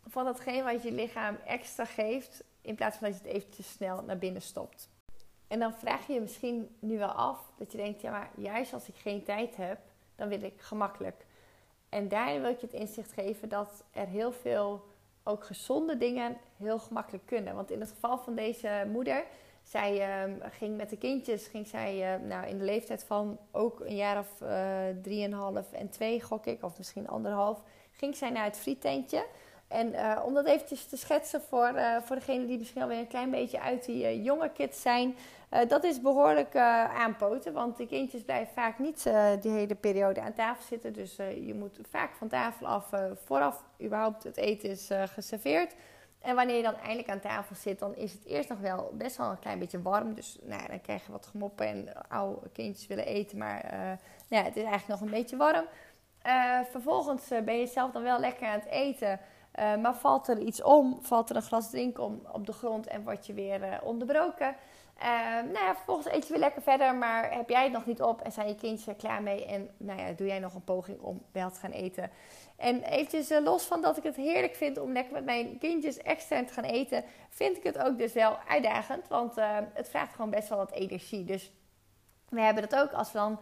Van 0.07 0.25
datgene 0.25 0.63
wat 0.63 0.83
je 0.83 0.93
lichaam 0.93 1.37
extra 1.47 1.85
geeft 1.85 2.45
in 2.61 2.75
plaats 2.75 2.97
van 2.97 3.09
dat 3.09 3.19
je 3.19 3.27
het 3.27 3.37
eventjes 3.37 3.71
snel 3.71 4.03
naar 4.03 4.19
binnen 4.19 4.43
stopt. 4.43 4.89
En 5.49 5.59
dan 5.59 5.75
vraag 5.75 6.07
je 6.07 6.13
je 6.13 6.21
misschien 6.21 6.77
nu 6.79 6.99
wel 6.99 7.13
af 7.13 7.53
dat 7.59 7.73
je 7.73 7.79
denkt, 7.79 8.01
ja 8.01 8.11
maar 8.11 8.31
juist 8.37 8.73
als 8.73 8.89
ik 8.89 8.97
geen 8.97 9.25
tijd 9.25 9.57
heb, 9.57 9.79
dan 10.17 10.29
wil 10.29 10.43
ik 10.43 10.61
gemakkelijk. 10.61 11.27
En 11.89 12.09
daarin 12.09 12.41
wil 12.41 12.51
ik 12.51 12.61
je 12.61 12.67
het 12.67 12.75
inzicht 12.75 13.13
geven 13.13 13.49
dat 13.49 13.85
er 13.91 14.07
heel 14.07 14.33
veel 14.33 14.87
ook 15.23 15.45
gezonde 15.45 15.97
dingen 15.97 16.37
heel 16.57 16.79
gemakkelijk 16.79 17.27
kunnen. 17.27 17.55
Want 17.55 17.71
in 17.71 17.81
het 17.81 17.91
geval 17.91 18.19
van 18.19 18.35
deze 18.35 18.87
moeder, 18.93 19.25
zij 19.69 20.27
uh, 20.27 20.35
ging 20.51 20.77
met 20.77 20.91
de 20.91 20.97
kindjes, 20.97 21.47
ging 21.47 21.67
zij 21.67 22.15
uh, 22.15 22.27
nou, 22.27 22.47
in 22.47 22.59
de 22.59 22.65
leeftijd 22.65 23.05
van 23.05 23.39
ook 23.51 23.81
een 23.81 23.97
jaar 23.97 24.19
of 24.19 24.41
uh, 24.43 24.49
drieënhalf 25.03 25.73
en 25.73 25.89
twee, 25.89 26.23
gok 26.23 26.47
ik, 26.47 26.63
of 26.63 26.79
misschien 26.79 27.09
anderhalf, 27.09 27.63
ging 27.91 28.17
zij 28.17 28.31
naar 28.31 28.45
het 28.45 28.59
friettentje. 28.59 29.27
En 29.69 29.93
uh, 29.93 30.23
om 30.25 30.35
dat 30.35 30.47
eventjes 30.47 30.85
te 30.85 30.97
schetsen 30.97 31.41
voor, 31.41 31.73
uh, 31.75 31.97
voor 32.03 32.17
degenen 32.17 32.47
die 32.47 32.59
misschien 32.59 32.83
alweer 32.83 32.99
een 32.99 33.07
klein 33.07 33.31
beetje 33.31 33.61
uit 33.61 33.85
die 33.85 34.23
jonge 34.23 34.51
kids 34.53 34.83
zijn. 34.83 35.17
dat 35.69 35.85
is 35.85 36.01
behoorlijk 36.01 36.57
aanpoten, 36.57 37.53
want 37.53 37.77
de 37.77 37.87
kindjes 37.87 38.23
blijven 38.23 38.55
vaak 38.55 38.79
niet 38.79 39.03
die 39.41 39.51
hele 39.51 39.75
periode 39.75 40.21
aan 40.21 40.33
tafel 40.33 40.65
zitten. 40.65 40.93
Dus 40.93 41.17
je 41.17 41.55
moet 41.55 41.79
vaak 41.91 42.15
van 42.15 42.29
tafel 42.29 42.67
af 42.67 42.91
vooraf 43.25 43.65
überhaupt 43.81 44.25
het 44.25 44.37
eten 44.37 44.71
is 44.71 44.91
geserveerd. 44.91 45.75
En 46.19 46.35
wanneer 46.35 46.57
je 46.57 46.63
dan 46.63 46.77
eindelijk 46.77 47.09
aan 47.09 47.21
tafel 47.21 47.55
zit, 47.55 47.79
dan 47.79 47.97
is 47.97 48.13
het 48.13 48.25
eerst 48.25 48.49
nog 48.49 48.59
wel 48.59 48.91
best 48.93 49.17
wel 49.17 49.31
een 49.31 49.39
klein 49.39 49.59
beetje 49.59 49.83
warm. 49.83 50.15
Dus 50.15 50.39
nou, 50.43 50.69
dan 50.69 50.81
krijg 50.81 51.07
je 51.07 51.13
wat 51.13 51.27
gemoppen 51.27 51.67
en 51.67 52.09
oude 52.09 52.49
kindjes 52.53 52.87
willen 52.87 53.07
eten, 53.07 53.39
maar 53.39 53.65
nou, 54.29 54.45
het 54.45 54.57
is 54.57 54.65
eigenlijk 54.65 55.01
nog 55.01 55.01
een 55.01 55.17
beetje 55.17 55.37
warm. 55.37 55.65
vervolgens 56.71 57.29
ben 57.29 57.59
je 57.59 57.67
zelf 57.67 57.93
dan 57.93 58.03
wel 58.03 58.21
lekker 58.21 58.47
aan 58.47 58.59
het 58.59 58.69
eten. 58.69 59.21
Maar 59.55 59.95
valt 59.95 60.29
er 60.29 60.39
iets 60.39 60.63
om, 60.63 60.99
valt 61.03 61.31
er 61.31 61.37
een 61.37 61.43
glas 61.43 61.71
drink 61.71 61.99
om 61.99 62.23
op 62.33 62.47
de 62.47 62.53
grond 62.53 62.87
en 62.87 63.05
word 63.05 63.27
je 63.27 63.33
weer 63.33 63.81
onderbroken. 63.83 64.57
Uh, 65.03 65.07
nou 65.53 65.65
ja, 65.65 65.75
vervolgens 65.75 66.07
eet 66.07 66.27
je 66.27 66.33
weer 66.33 66.43
lekker 66.43 66.63
verder, 66.63 66.95
maar 66.95 67.33
heb 67.33 67.49
jij 67.49 67.63
het 67.63 67.73
nog 67.73 67.87
niet 67.87 68.03
op 68.03 68.21
en 68.21 68.33
zijn 68.33 68.49
je 68.49 68.55
kindjes 68.55 68.87
er 68.87 68.95
klaar 68.95 69.23
mee 69.23 69.47
en 69.47 69.71
nou 69.77 70.01
ja, 70.01 70.13
doe 70.13 70.27
jij 70.27 70.39
nog 70.39 70.55
een 70.55 70.65
poging 70.65 71.01
om 71.01 71.23
wel 71.33 71.51
te 71.51 71.61
gaan 71.61 71.71
eten. 71.71 72.11
En 72.57 72.83
eventjes 72.83 73.29
los 73.29 73.65
van 73.65 73.83
dat 73.83 73.97
ik 73.97 74.03
het 74.03 74.17
heerlijk 74.17 74.55
vind 74.55 74.79
om 74.79 74.93
lekker 74.93 75.13
met 75.13 75.25
mijn 75.25 75.59
kindjes 75.59 75.99
extern 75.99 76.47
te 76.47 76.53
gaan 76.53 76.65
eten, 76.65 77.05
vind 77.29 77.57
ik 77.57 77.63
het 77.63 77.79
ook 77.79 77.99
dus 77.99 78.13
wel 78.13 78.39
uitdagend, 78.49 79.09
want 79.09 79.35
het 79.75 79.89
vraagt 79.89 80.15
gewoon 80.15 80.31
best 80.31 80.49
wel 80.49 80.59
wat 80.59 80.73
energie. 80.73 81.25
Dus 81.25 81.53
we 82.29 82.41
hebben 82.41 82.69
dat 82.69 82.81
ook 82.81 82.93
als 82.93 83.13
we 83.13 83.19
dan 83.19 83.41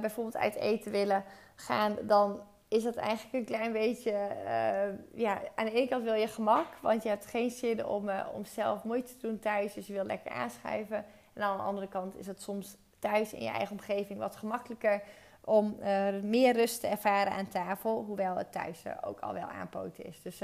bijvoorbeeld 0.00 0.36
uit 0.36 0.54
eten 0.54 0.90
willen 0.92 1.24
gaan, 1.54 1.96
dan 2.02 2.40
is 2.68 2.82
dat 2.82 2.96
eigenlijk 2.96 3.34
een 3.34 3.56
klein 3.56 3.72
beetje... 3.72 4.12
Uh, 4.44 5.20
ja, 5.20 5.40
aan 5.54 5.64
de 5.64 5.72
ene 5.72 5.88
kant 5.88 6.04
wil 6.04 6.14
je 6.14 6.28
gemak, 6.28 6.66
want 6.82 7.02
je 7.02 7.08
hebt 7.08 7.26
geen 7.26 7.50
zin 7.50 7.86
om, 7.86 8.08
uh, 8.08 8.26
om 8.34 8.44
zelf 8.44 8.84
moeite 8.84 9.16
te 9.16 9.26
doen 9.26 9.38
thuis. 9.38 9.74
Dus 9.74 9.86
je 9.86 9.92
wil 9.92 10.04
lekker 10.04 10.30
aanschuiven. 10.30 11.04
En 11.32 11.42
aan 11.42 11.56
de 11.56 11.62
andere 11.62 11.88
kant 11.88 12.16
is 12.16 12.26
het 12.26 12.42
soms 12.42 12.76
thuis 12.98 13.32
in 13.32 13.42
je 13.42 13.50
eigen 13.50 13.70
omgeving 13.70 14.18
wat 14.18 14.36
gemakkelijker... 14.36 15.02
om 15.44 15.76
uh, 15.80 16.08
meer 16.22 16.54
rust 16.54 16.80
te 16.80 16.86
ervaren 16.86 17.32
aan 17.32 17.48
tafel. 17.48 18.04
Hoewel 18.04 18.36
het 18.36 18.52
thuis 18.52 18.82
ook 19.04 19.20
al 19.20 19.32
wel 19.32 19.46
aanpoten 19.46 20.04
is. 20.04 20.22
Dus 20.22 20.40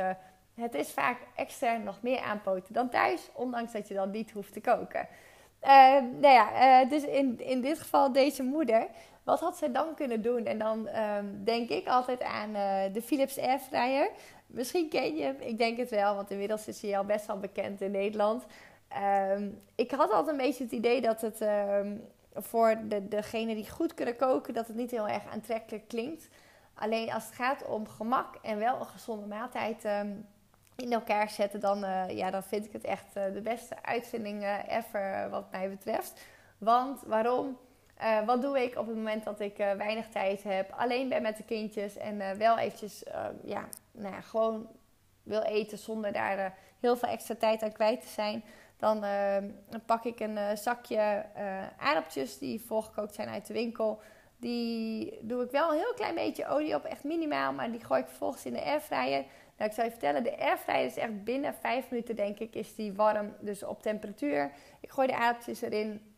het 0.55 0.75
is 0.75 0.91
vaak 0.91 1.19
extern 1.35 1.83
nog 1.83 2.03
meer 2.03 2.21
aanpoten 2.21 2.75
dan 2.75 2.89
thuis. 2.89 3.31
Ondanks 3.33 3.73
dat 3.73 3.89
je 3.89 3.95
dan 3.95 4.11
niet 4.11 4.31
hoeft 4.31 4.53
te 4.53 4.61
koken. 4.61 5.09
Nou 6.21 6.29
ja, 6.29 6.85
dus 6.85 7.05
in, 7.05 7.41
in 7.41 7.61
dit 7.61 7.79
geval 7.79 8.13
deze 8.13 8.43
moeder 8.43 8.87
wat 9.25 9.41
had 9.41 9.57
zij 9.57 9.73
dan 9.73 9.95
kunnen 9.95 10.23
doen? 10.23 10.45
En 10.45 10.59
dan 10.59 10.87
ehm, 10.87 11.27
denk 11.45 11.69
ik 11.69 11.89
altijd 11.89 12.23
aan 12.23 12.51
uh, 12.51 12.83
de 12.93 13.03
Philips 13.03 13.39
Airfryer. 13.39 14.11
Misschien 14.47 14.89
ken 14.89 15.17
je 15.17 15.23
hem, 15.23 15.37
ik 15.41 15.59
denk 15.59 15.77
het 15.77 15.91
wel, 15.91 16.15
want 16.15 16.31
inmiddels 16.31 16.69
is 16.69 16.83
hij 16.83 16.99
al 16.99 17.05
best 17.05 17.27
wel 17.27 17.39
bekend 17.39 17.81
in 17.81 17.91
Nederland. 17.91 18.45
Um, 19.37 19.63
ik 19.75 19.91
had 19.91 20.11
altijd 20.11 20.29
een 20.29 20.45
beetje 20.45 20.65
het 20.65 20.73
idee 20.73 21.01
dat 21.01 21.21
het 21.21 21.45
voor 22.35 22.77
de, 22.89 23.09
degenen 23.09 23.55
die 23.55 23.71
goed 23.71 23.95
kunnen 23.95 24.17
koken, 24.17 24.55
dat 24.55 24.67
het 24.67 24.77
niet 24.77 24.91
heel 24.91 25.09
erg 25.09 25.27
aantrekkelijk 25.33 25.89
klinkt. 25.89 26.29
Alleen 26.75 27.13
als 27.13 27.25
het 27.25 27.35
gaat 27.35 27.67
om 27.67 27.89
gemak 27.89 28.35
en 28.43 28.59
wel 28.59 28.81
een 28.81 28.87
gezonde 28.87 29.27
maaltijd 29.27 29.85
in 30.77 30.93
elkaar 30.93 31.29
zetten, 31.29 31.61
dan, 31.61 31.85
uh, 31.85 32.09
ja, 32.09 32.31
dan 32.31 32.43
vind 32.43 32.65
ik 32.65 32.73
het 32.73 32.85
echt 32.85 33.17
uh, 33.17 33.25
de 33.33 33.41
beste 33.41 33.83
uitvinding 33.83 34.63
ever 34.69 35.31
wat 35.31 35.51
mij 35.51 35.69
betreft. 35.71 36.25
Want 36.59 37.03
waarom? 37.07 37.59
Wat 38.27 38.43
doe 38.43 38.63
ik 38.63 38.79
op 38.79 38.87
het 38.87 38.97
moment 38.97 39.25
dat 39.25 39.41
ik 39.41 39.57
weinig 39.57 40.09
tijd 40.09 40.43
heb, 40.43 40.71
alleen 40.71 41.09
ben 41.09 41.23
met 41.23 41.37
de 41.37 41.45
kindjes 41.45 41.97
en 41.97 42.39
wel 42.39 42.59
eventjes, 42.59 43.03
ja, 43.45 43.69
nou 43.91 44.15
ja, 44.15 44.21
gewoon 44.21 44.69
wil 45.23 45.43
eten 45.43 45.79
zonder 45.79 46.13
daar 46.13 46.55
heel 46.81 46.97
veel 46.97 47.09
extra 47.09 47.35
tijd 47.35 47.63
aan 47.63 47.73
kwijt 47.73 48.01
te 48.01 48.09
zijn. 48.09 48.45
Dan, 48.77 49.01
dan 49.69 49.85
pak 49.87 50.05
ik 50.05 50.21
een 50.21 50.59
zakje 50.59 51.27
aardappeltjes 51.79 52.39
die 52.39 52.61
voorgekookt 52.61 53.15
zijn 53.15 53.29
uit 53.29 53.47
de 53.47 53.53
winkel. 53.53 54.01
Die 54.37 55.19
doe 55.23 55.45
ik 55.45 55.51
wel 55.51 55.71
een 55.71 55.79
heel 55.79 55.95
klein 55.95 56.15
beetje 56.15 56.49
olie 56.49 56.75
op, 56.75 56.85
echt 56.85 57.05
minimaal, 57.05 57.53
maar 57.53 57.71
die 57.71 57.85
gooi 57.85 58.01
ik 58.01 58.09
vervolgens 58.09 58.47
in 58.47 58.53
de 58.53 58.65
airfryer. 58.65 59.25
Nou, 59.57 59.71
ik 59.71 59.77
zou 59.77 59.87
je 59.87 59.93
vertellen, 59.93 60.23
de 60.23 60.39
airfryer 60.39 60.85
is 60.85 60.97
echt 60.97 61.25
binnen 61.25 61.55
5 61.55 61.91
minuten, 61.91 62.17
denk 62.17 62.39
ik, 62.39 62.55
is 62.55 62.75
die 62.75 62.93
warm, 62.93 63.35
dus 63.41 63.63
op 63.63 63.83
temperatuur. 63.83 64.51
Ik 64.81 64.91
gooi 64.91 65.07
de 65.07 65.17
aardappeltjes 65.17 65.61
erin, 65.61 66.15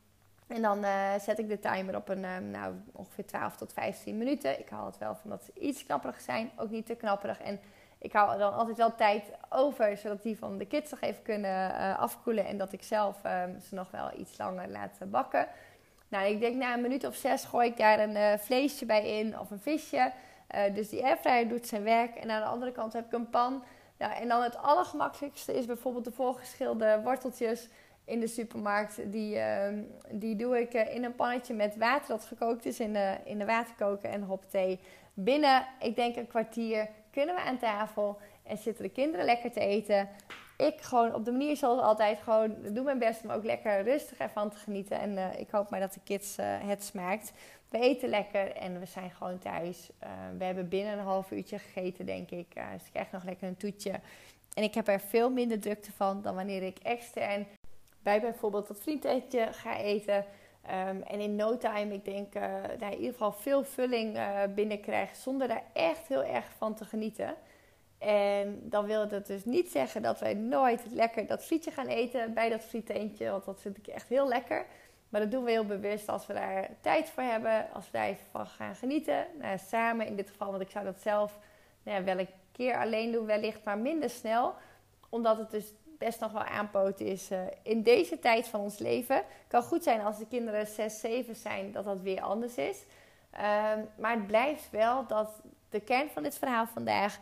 En 0.47 0.63
dan 0.63 0.85
uh, 0.85 1.15
zet 1.21 1.39
ik 1.39 1.49
de 1.49 1.59
timer 1.59 1.97
op 1.97 2.09
een, 2.09 2.23
uh, 2.23 2.39
nou, 2.39 2.75
ongeveer 2.93 3.27
12 3.27 3.57
tot 3.57 3.73
15 3.73 4.19
minuten. 4.19 4.59
Ik 4.59 4.69
haal 4.69 4.87
het 4.87 4.99
wel 4.99 5.15
van 5.15 5.31
dat 5.31 5.45
ze 5.45 5.61
iets 5.61 5.85
knapperig 5.85 6.21
zijn, 6.21 6.51
ook 6.57 6.71
niet 6.71 6.87
te 6.87 6.95
knapperig. 6.95 7.41
En 7.41 7.61
ik 7.99 8.13
hou 8.13 8.39
dan 8.39 8.55
altijd 8.55 8.77
wel 8.77 8.95
tijd 8.95 9.23
over, 9.49 9.97
zodat 9.97 10.23
die 10.23 10.39
van 10.39 10.59
de 10.59 10.67
kids 10.67 10.91
nog 10.91 11.01
even 11.01 11.23
kunnen 11.23 11.71
uh, 11.71 11.99
afkoelen. 11.99 12.47
En 12.47 12.59
dat 12.59 12.73
ik 12.73 12.83
zelf 12.83 13.17
ehm, 13.23 13.61
ze 13.61 13.75
nog 13.75 13.91
wel 13.91 14.11
iets 14.19 14.39
langer 14.39 14.69
laat 14.69 14.99
bakken. 15.11 15.49
Nou, 16.09 16.27
ik 16.27 16.41
denk 16.41 16.57
na 16.57 16.75
een 16.75 16.81
minuut 16.81 17.07
of 17.07 17.15
zes 17.15 17.45
gooi 17.45 17.69
ik 17.69 17.77
daar 17.77 17.99
een 17.99 18.39
vleesje 18.39 18.87
bij 18.87 19.19
in 19.19 19.39
of 19.39 19.51
een 19.51 19.59
visje. 19.59 20.13
Dus 20.75 20.89
die 20.89 21.05
airfryer 21.05 21.49
doet 21.49 21.67
zijn 21.67 21.83
werk. 21.83 22.17
En 22.17 22.31
aan 22.31 22.41
de 22.41 22.47
andere 22.47 22.73
kant 22.73 22.93
heb 22.93 23.07
ik 23.07 23.13
een 23.13 23.31
pan. 23.31 23.63
Nou, 23.99 24.13
en 24.13 24.29
dan 24.29 24.43
het 24.43 24.57
allergemakkelijkste 24.57 25.55
is 25.55 25.67
bijvoorbeeld 25.67 26.05
de 26.05 26.13
voorgeschilde 26.13 27.01
worteltjes 27.05 27.69
in 28.05 28.21
de 28.21 28.27
supermarkt. 28.27 29.13
Die, 29.13 29.39
ehm, 29.39 29.83
die 30.11 30.37
doe 30.37 30.61
ik 30.61 30.75
in 30.75 31.05
een 31.05 31.15
pannetje 31.15 31.55
met 31.55 31.77
water 31.77 32.09
dat 32.09 32.25
gekookt 32.25 32.67
is 32.67 32.81
in 32.81 32.93
de, 32.93 33.17
in 33.25 33.39
de 33.39 33.45
waterkoker 33.45 34.11
en 34.11 34.23
hop 34.23 34.45
thee. 34.51 34.81
Binnen, 35.15 35.67
ik 35.81 35.97
denk 35.97 36.17
een 36.17 36.27
kwartier, 36.27 36.89
kunnen 37.11 37.35
we 37.35 37.41
aan 37.41 37.59
tafel 37.59 38.19
en 38.43 38.59
zitten 38.59 38.85
de 38.85 38.91
kinderen 38.91 39.25
lekker 39.25 39.51
te 39.53 39.61
eten. 39.61 40.09
Ik 40.57 40.81
gewoon 40.81 41.15
op 41.15 41.25
de 41.25 41.33
manier 41.33 41.57
zoals 41.57 41.81
altijd 41.81 42.19
gewoon 42.23 42.57
doe 42.73 42.85
mijn 42.85 42.99
best 42.99 43.25
om 43.25 43.31
ook 43.31 43.45
lekker 43.45 43.83
rustig 43.83 44.19
ervan 44.19 44.51
te 44.51 44.57
genieten. 44.57 45.01
En 45.01 45.13
uh, 45.13 45.39
ik 45.39 45.51
hoop 45.51 45.71
maar 45.71 45.81
dat 45.81 45.93
de 45.93 46.01
kids 46.05 46.39
uh, 46.39 46.47
het 46.49 46.85
smaakt. 46.85 47.33
We 47.69 47.79
eten 47.79 48.09
lekker 48.09 48.53
en 48.53 48.81
we 48.81 48.87
zijn 48.87 49.11
gewoon 49.11 49.39
thuis. 49.39 49.91
Uh, 50.03 50.09
we 50.39 50.45
hebben 50.45 50.69
binnen 50.69 50.93
een 50.93 51.05
half 51.05 51.31
uurtje 51.31 51.59
gegeten, 51.59 52.07
denk 52.07 52.31
ik. 52.31 52.55
dus 52.55 52.85
ik 52.85 52.93
krijg 52.93 53.11
nog 53.11 53.25
lekker 53.25 53.49
een 53.49 53.57
toetje. 53.57 54.01
En 54.55 54.63
ik 54.63 54.75
heb 54.75 54.89
er 54.89 55.01
veel 55.01 55.31
minder 55.31 55.61
drukte 55.61 55.93
van 55.93 56.23
dan 56.23 56.35
wanneer 56.35 56.63
ik 56.63 56.79
extern 56.79 57.47
bij 58.03 58.21
bijvoorbeeld 58.21 58.69
dat 58.69 58.81
vriendetje 58.81 59.49
ga 59.53 59.79
eten. 59.79 60.25
Um, 60.89 61.03
en 61.03 61.21
in 61.21 61.37
no 61.37 61.57
time, 61.57 61.95
ik 61.95 62.05
denk, 62.05 62.33
daar 62.79 62.93
in 62.93 62.97
ieder 62.97 63.13
geval 63.13 63.33
veel 63.33 63.65
vulling 63.65 64.19
binnenkrijg 64.55 65.17
zonder 65.17 65.49
daar 65.49 65.65
echt 65.73 66.09
heel 66.09 66.25
erg 66.25 66.45
van 66.59 66.75
te 66.75 66.85
genieten. 66.85 67.35
En 67.99 68.61
dan 68.63 68.87
wil 68.87 69.09
dat 69.09 69.27
dus 69.27 69.45
niet 69.45 69.71
zeggen 69.71 70.03
dat 70.03 70.21
wij 70.21 70.35
nooit 70.35 70.83
lekker 70.91 71.27
dat 71.27 71.45
frietje 71.45 71.71
gaan 71.71 71.87
eten 71.87 72.35
bij 72.35 72.49
dat 72.49 72.65
frieteentje, 72.65 73.31
want 73.31 73.45
dat 73.45 73.61
vind 73.61 73.77
ik 73.77 73.87
echt 73.87 74.09
heel 74.09 74.29
lekker. 74.29 74.67
Maar 75.09 75.21
dat 75.21 75.31
doen 75.31 75.45
we 75.45 75.51
heel 75.51 75.67
bewust 75.67 76.09
als 76.09 76.27
we 76.27 76.33
daar 76.33 76.69
tijd 76.81 77.09
voor 77.11 77.23
hebben, 77.23 77.67
als 77.73 77.91
we 77.91 78.17
van 78.31 78.47
gaan 78.47 78.75
genieten. 78.75 79.27
Nou, 79.41 79.59
samen 79.59 80.07
in 80.07 80.17
dit 80.17 80.31
geval, 80.31 80.51
want 80.51 80.63
ik 80.63 80.71
zou 80.71 80.85
dat 80.85 81.01
zelf 81.01 81.39
nou 81.83 81.99
ja, 81.99 82.05
wel 82.05 82.19
een 82.19 82.29
keer 82.53 82.79
alleen 82.79 83.13
doen, 83.13 83.27
wellicht, 83.27 83.65
maar 83.65 83.79
minder 83.79 84.11
snel. 84.11 84.55
Omdat 85.09 85.39
het 85.39 85.51
dus 85.51 85.73
best 85.99 86.21
nog 86.21 86.33
wel 86.33 86.43
aanpoten 86.43 87.07
is 87.07 87.31
uh, 87.31 87.39
in 87.63 87.83
deze 87.83 88.19
tijd 88.19 88.49
van 88.49 88.61
ons 88.61 88.79
leven. 88.79 89.23
Kan 89.49 89.63
goed 89.63 89.83
zijn 89.83 90.01
als 90.01 90.19
de 90.19 90.27
kinderen 90.27 90.67
6, 90.67 91.01
7 91.01 91.35
zijn, 91.35 91.73
dat 91.73 91.85
dat 91.85 92.01
weer 92.01 92.21
anders 92.21 92.55
is. 92.55 92.85
Uh, 93.35 93.41
maar 93.99 94.15
het 94.15 94.27
blijft 94.27 94.71
wel 94.71 95.07
dat 95.07 95.41
de 95.71 95.81
kern 95.81 96.09
van 96.09 96.23
dit 96.23 96.39
verhaal 96.39 96.67
vandaag, 96.67 97.19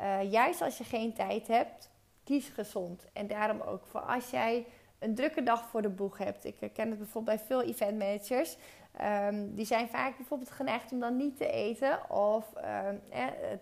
uh, 0.00 0.32
juist 0.32 0.62
als 0.62 0.78
je 0.78 0.84
geen 0.84 1.12
tijd 1.14 1.46
hebt, 1.48 1.90
kies 2.24 2.48
gezond. 2.48 3.04
En 3.12 3.26
daarom 3.26 3.60
ook 3.60 3.86
voor 3.86 4.00
als 4.00 4.30
jij 4.30 4.66
een 4.98 5.14
drukke 5.14 5.42
dag 5.42 5.68
voor 5.68 5.82
de 5.82 5.88
boeg 5.88 6.18
hebt. 6.18 6.44
Ik 6.44 6.70
ken 6.74 6.88
het 6.88 6.98
bijvoorbeeld 6.98 7.36
bij 7.36 7.46
veel 7.46 7.62
event 7.62 7.98
managers. 7.98 8.56
Um, 9.28 9.54
die 9.54 9.66
zijn 9.66 9.88
vaak 9.88 10.16
bijvoorbeeld 10.16 10.50
geneigd 10.50 10.92
om 10.92 11.00
dan 11.00 11.16
niet 11.16 11.36
te 11.36 11.50
eten 11.50 12.10
of 12.10 12.54
eh, 12.54 12.88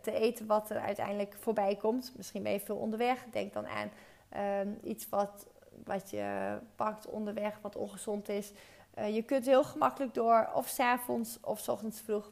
te 0.01 0.13
eten 0.13 0.47
wat 0.47 0.71
er 0.71 0.79
uiteindelijk 0.79 1.37
voorbij 1.41 1.77
komt. 1.77 2.13
Misschien 2.17 2.43
ben 2.43 2.53
je 2.53 2.61
veel 2.61 2.77
onderweg. 2.77 3.25
Denk 3.31 3.53
dan 3.53 3.67
aan 3.67 3.91
Um, 4.37 4.79
iets 4.83 5.09
wat, 5.09 5.47
wat 5.85 6.11
je 6.11 6.59
pakt 6.77 7.07
onderweg, 7.07 7.59
wat 7.61 7.77
ongezond 7.77 8.29
is. 8.29 8.53
Uh, 8.99 9.15
je 9.15 9.23
kunt 9.23 9.47
heel 9.47 9.65
gemakkelijk 9.65 10.15
door, 10.15 10.51
of 10.55 10.69
s'avonds 10.69 11.39
of 11.41 11.59
s 11.59 11.69
ochtends 11.69 12.01
vroeg, 12.01 12.31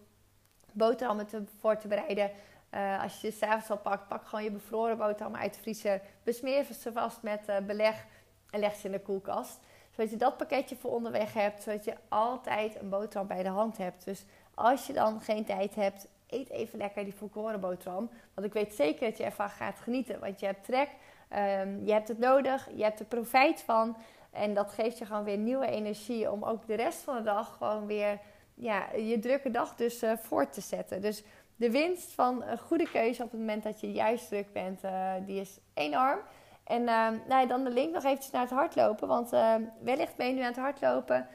boterhammen 0.73 1.27
te, 1.27 1.43
voor 1.59 1.77
te 1.77 1.89
bereiden. 1.89 2.31
Uh, 2.75 3.02
als 3.02 3.21
je 3.21 3.31
ze 3.31 3.37
s'avonds 3.37 3.71
al 3.71 3.78
pakt, 3.78 4.09
pak 4.09 4.26
gewoon 4.26 4.45
je 4.45 4.50
bevroren 4.50 4.97
boterhammen 4.97 5.40
uit 5.40 5.54
de 5.54 5.61
vriezer. 5.61 6.00
Besmeer 6.23 6.64
ze 6.64 6.93
vast 6.93 7.23
met 7.23 7.49
uh, 7.49 7.57
beleg 7.59 8.07
en 8.50 8.61
leg 8.61 8.75
ze 8.75 8.87
in 8.87 8.93
de 8.93 9.00
koelkast. 9.00 9.61
Zodat 9.90 10.11
je 10.11 10.16
dat 10.16 10.37
pakketje 10.37 10.77
voor 10.77 10.90
onderweg 10.90 11.33
hebt, 11.33 11.62
zodat 11.62 11.85
je 11.85 11.94
altijd 12.09 12.81
een 12.81 12.88
boterham 12.88 13.27
bij 13.27 13.42
de 13.42 13.49
hand 13.49 13.77
hebt. 13.77 14.05
Dus 14.05 14.25
als 14.55 14.87
je 14.87 14.92
dan 14.92 15.20
geen 15.20 15.44
tijd 15.44 15.75
hebt, 15.75 16.07
eet 16.27 16.51
even 16.51 16.79
lekker 16.79 17.05
die 17.05 17.14
volkoren 17.14 17.61
boterham. 17.61 18.11
Want 18.35 18.46
ik 18.46 18.53
weet 18.53 18.75
zeker 18.75 19.09
dat 19.09 19.18
je 19.18 19.25
ervan 19.25 19.51
gaat 19.51 19.79
genieten, 19.79 20.20
want 20.20 20.40
je 20.40 20.46
hebt 20.46 20.64
trek. 20.64 20.88
Um, 21.31 21.85
je 21.85 21.92
hebt 21.92 22.09
het 22.09 22.18
nodig, 22.18 22.68
je 22.75 22.83
hebt 22.83 23.01
er 23.01 23.07
profijt 23.07 23.61
van. 23.61 23.96
En 24.31 24.55
dat 24.55 24.72
geeft 24.72 24.99
je 24.99 25.07
gewoon 25.07 25.25
weer 25.25 25.38
nieuwe 25.38 25.66
energie 25.66 26.31
om 26.31 26.44
ook 26.44 26.66
de 26.66 26.75
rest 26.75 27.03
van 27.03 27.16
de 27.16 27.22
dag 27.22 27.57
gewoon 27.57 27.87
weer 27.87 28.18
ja, 28.55 28.92
je 28.92 29.18
drukke 29.18 29.51
dag 29.51 29.75
dus 29.75 30.03
uh, 30.03 30.12
voort 30.16 30.53
te 30.53 30.61
zetten. 30.61 31.01
Dus 31.01 31.22
de 31.57 31.71
winst 31.71 32.12
van 32.12 32.43
een 32.43 32.59
goede 32.59 32.90
keuze 32.90 33.23
op 33.23 33.31
het 33.31 33.40
moment 33.40 33.62
dat 33.62 33.81
je 33.81 33.93
juist 33.93 34.29
druk 34.29 34.53
bent, 34.53 34.85
uh, 34.85 35.12
die 35.27 35.40
is 35.40 35.59
enorm. 35.75 36.19
En 36.64 36.83
uh, 36.83 37.09
nou, 37.29 37.47
dan 37.47 37.64
de 37.64 37.71
link 37.71 37.93
nog 37.95 38.05
eventjes 38.05 38.33
naar 38.33 38.43
het 38.43 38.51
hardlopen. 38.51 39.09
Want 39.09 39.33
uh, 39.33 39.55
wellicht 39.83 40.17
ben 40.17 40.27
je 40.27 40.33
nu 40.33 40.40
aan 40.40 40.47
het 40.47 40.57
hardlopen. 40.57 41.29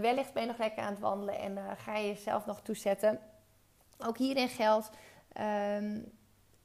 wellicht 0.00 0.32
ben 0.32 0.42
je 0.42 0.48
nog 0.48 0.58
lekker 0.58 0.82
aan 0.82 0.92
het 0.92 1.00
wandelen 1.00 1.38
en 1.38 1.58
ga 1.76 1.96
je 1.96 2.06
jezelf 2.06 2.46
nog 2.46 2.60
toezetten. 2.60 3.20
Ook 4.06 4.18
hierin 4.18 4.48
geldt, 4.48 4.90
um, 5.76 6.12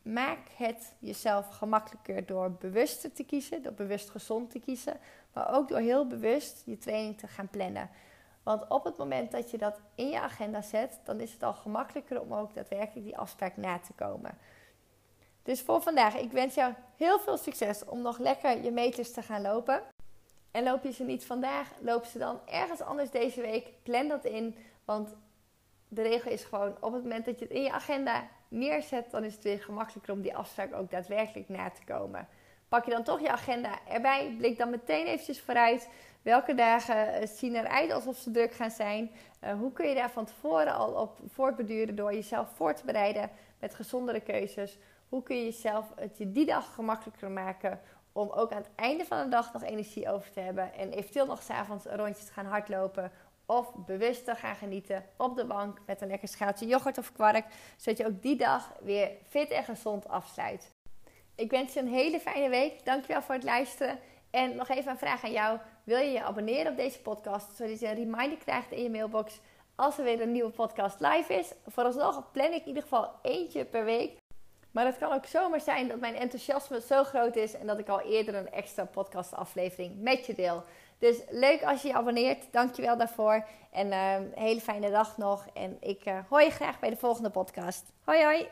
maak 0.02 0.39
het 0.56 0.96
jezelf 1.00 1.50
gemakkelijker 1.50 2.26
door 2.26 2.52
bewuster 2.52 3.13
te 3.13 3.24
kiezen, 3.24 3.62
door 3.62 3.74
bewust 3.74 4.10
gezond 4.10 4.52
te 4.52 4.60
kiezen, 4.60 5.00
maar 5.34 5.54
ook 5.54 5.68
door 5.68 5.80
heel 5.80 6.08
bewust 6.08 6.62
je 6.65 6.78
training 6.78 7.18
te 7.18 7.28
gaan 7.28 7.48
plannen. 7.50 7.89
Want 8.45 8.67
op 8.67 8.84
het 8.84 8.97
moment 8.97 9.31
dat 9.31 9.51
je 9.51 9.58
dat 9.58 9.79
in 9.95 10.10
je 10.10 10.19
agenda 10.19 10.62
zet, 10.62 10.99
dan 11.03 11.19
is 11.19 11.34
het 11.34 11.43
al 11.43 11.53
gemakkelijker 11.53 12.21
om 12.21 12.34
ook 12.34 12.53
daadwerkelijk 12.53 13.05
die 13.05 13.17
afspraak 13.17 13.58
na 13.58 13.79
te 13.79 13.93
komen. 13.93 14.38
Dus 15.43 15.62
voor 15.62 15.81
vandaag, 15.81 16.15
ik 16.15 16.31
wens 16.31 16.55
jou 16.55 16.73
heel 16.97 17.19
veel 17.19 17.38
succes 17.38 17.86
om 17.86 18.01
nog 18.01 18.17
lekker 18.17 18.63
je 18.63 18.71
meters 18.71 19.12
te 19.12 19.21
gaan 19.21 19.41
lopen. 19.41 19.81
En 20.51 20.63
loop 20.63 20.84
je 20.84 20.91
ze 20.91 21.03
niet 21.03 21.25
vandaag, 21.25 21.69
loop 21.81 22.05
ze 22.05 22.17
dan 22.17 22.39
ergens 22.45 22.81
anders 22.81 23.10
deze 23.10 23.41
week. 23.41 23.67
Plan 23.84 24.08
dat 24.08 24.25
in, 24.25 24.55
want 24.84 25.15
de 25.88 26.01
regel 26.01 26.31
is 26.31 26.43
gewoon 26.43 26.75
op 26.79 26.93
het 26.93 27.01
moment 27.03 27.25
dat 27.25 27.39
je 27.39 27.45
het 27.45 27.53
in 27.53 27.63
je 27.63 27.71
agenda 27.71 28.27
neerzet, 28.47 29.12
dan 29.12 29.23
is 29.23 29.34
het 29.34 29.43
weer 29.43 29.63
gemakkelijker 29.63 30.13
om 30.13 30.21
die 30.21 30.36
afspraak 30.36 30.73
ook 30.73 30.91
daadwerkelijk 30.91 31.49
na 31.49 31.69
te 31.69 31.84
komen. 31.86 32.27
Pak 32.69 32.86
je 32.86 32.91
dan 32.91 33.03
toch 33.03 33.19
je 33.19 33.29
agenda 33.29 33.79
erbij, 33.88 34.36
blik 34.38 34.58
dan 34.58 34.69
meteen 34.69 35.05
eventjes 35.05 35.41
vooruit. 35.41 35.89
Welke 36.26 36.54
dagen 36.54 37.14
eh, 37.14 37.28
zien 37.28 37.56
eruit 37.56 37.92
alsof 37.92 38.18
ze 38.18 38.32
druk 38.32 38.54
gaan 38.54 38.72
zijn? 38.72 39.12
Uh, 39.44 39.54
hoe 39.54 39.72
kun 39.72 39.88
je 39.88 39.96
daar 39.96 40.12
van 40.12 40.26
tevoren 40.26 40.74
al 40.74 40.92
op 40.94 41.20
voortbeduren 41.28 41.96
door 41.96 42.14
jezelf 42.14 42.50
voor 42.56 42.74
te 42.74 42.86
bereiden 42.86 43.30
met 43.60 43.76
gezondere 43.76 44.20
keuzes? 44.20 44.78
Hoe 45.10 45.24
kun 45.24 45.38
je 45.38 45.44
jezelf 45.44 45.86
het 45.96 46.18
je 46.18 46.32
die 46.32 46.46
dag 46.46 46.74
gemakkelijker 46.74 47.32
maken 47.32 47.80
om 48.12 48.30
ook 48.30 48.52
aan 48.52 48.58
het 48.58 48.70
einde 48.76 49.06
van 49.06 49.24
de 49.24 49.30
dag 49.30 49.54
nog 49.54 49.64
energie 49.64 50.10
over 50.10 50.32
te 50.32 50.40
hebben 50.40 50.74
en 50.74 50.92
eventueel 50.92 51.26
nog 51.26 51.42
s'avonds 51.42 51.86
een 51.86 51.98
rondje 51.98 52.26
te 52.26 52.34
gaan 52.34 52.46
hardlopen 52.46 53.12
of 53.46 53.74
bewust 53.86 54.26
te 54.26 54.36
gaan 54.36 54.56
genieten 54.56 55.06
op 55.18 55.36
de 55.36 55.46
bank 55.46 55.80
met 55.86 56.02
een 56.02 56.08
lekker 56.08 56.28
schaaltje 56.28 56.68
yoghurt 56.68 56.98
of 56.98 57.12
kwark, 57.12 57.46
zodat 57.78 57.98
je 57.98 58.06
ook 58.06 58.22
die 58.22 58.36
dag 58.36 58.74
weer 58.82 59.10
fit 59.28 59.50
en 59.50 59.64
gezond 59.64 60.08
afsluit. 60.08 60.70
Ik 61.36 61.52
wens 61.52 61.74
je 61.74 61.80
een 61.80 61.88
hele 61.88 62.20
fijne 62.20 62.50
week. 62.50 62.86
Dankjewel 62.86 63.22
voor 63.22 63.36
het 63.36 63.44
luisteren. 63.44 64.00
En 64.30 64.56
nog 64.56 64.70
even 64.70 64.92
een 64.92 64.98
vraag 64.98 65.24
aan 65.24 65.32
jou. 65.32 65.60
Wil 65.86 65.98
je 65.98 66.12
je 66.12 66.24
abonneren 66.24 66.71
op 66.71 66.78
deze 66.78 67.02
podcast, 67.02 67.56
zodat 67.56 67.80
je 67.80 67.88
een 67.88 67.95
reminder 67.95 68.38
krijgt 68.38 68.71
in 68.71 68.84
je 68.84 68.89
mailbox 68.89 69.39
als 69.76 69.98
er 69.98 70.04
weer 70.04 70.21
een 70.21 70.32
nieuwe 70.32 70.50
podcast 70.50 71.00
live 71.00 71.34
is? 71.34 71.54
Vooralsnog 71.67 72.32
plan 72.32 72.54
ik 72.54 72.62
in 72.62 72.67
ieder 72.67 72.84
geval 72.84 73.12
eentje 73.21 73.65
per 73.65 73.86
week. 73.86 74.17
Maar 74.71 74.86
het 74.86 74.98
kan 74.98 75.13
ook 75.13 75.26
zomaar 75.26 75.62
zijn 75.62 75.88
dat 75.88 76.00
mijn 76.00 76.15
enthousiasme 76.15 76.82
zo 76.82 77.04
groot 77.04 77.36
is 77.36 77.54
en 77.54 77.67
dat 77.67 77.80
ik 77.80 77.88
al 77.88 78.02
eerder 78.02 78.36
een 78.36 78.52
extra 78.52 78.86
podcastaflevering 78.86 80.02
met 80.02 80.26
je 80.26 80.34
deel. 80.34 80.63
Dus 81.00 81.21
leuk 81.30 81.63
als 81.63 81.82
je 81.82 81.88
je 81.88 81.93
abonneert. 81.93 82.43
Dankjewel 82.52 82.98
daarvoor. 82.98 83.45
En 83.71 83.91
een 83.91 84.32
hele 84.36 84.62
fijne 84.62 84.91
dag 84.91 85.17
nog. 85.17 85.48
En 85.54 85.78
ik 85.80 86.06
uh, 86.06 86.19
hoor 86.30 86.41
je 86.41 86.50
graag 86.50 86.80
bij 86.80 86.89
de 86.89 86.98
volgende 86.98 87.30
podcast. 87.30 87.91
Hoi 88.04 88.24
hoi! 88.24 88.48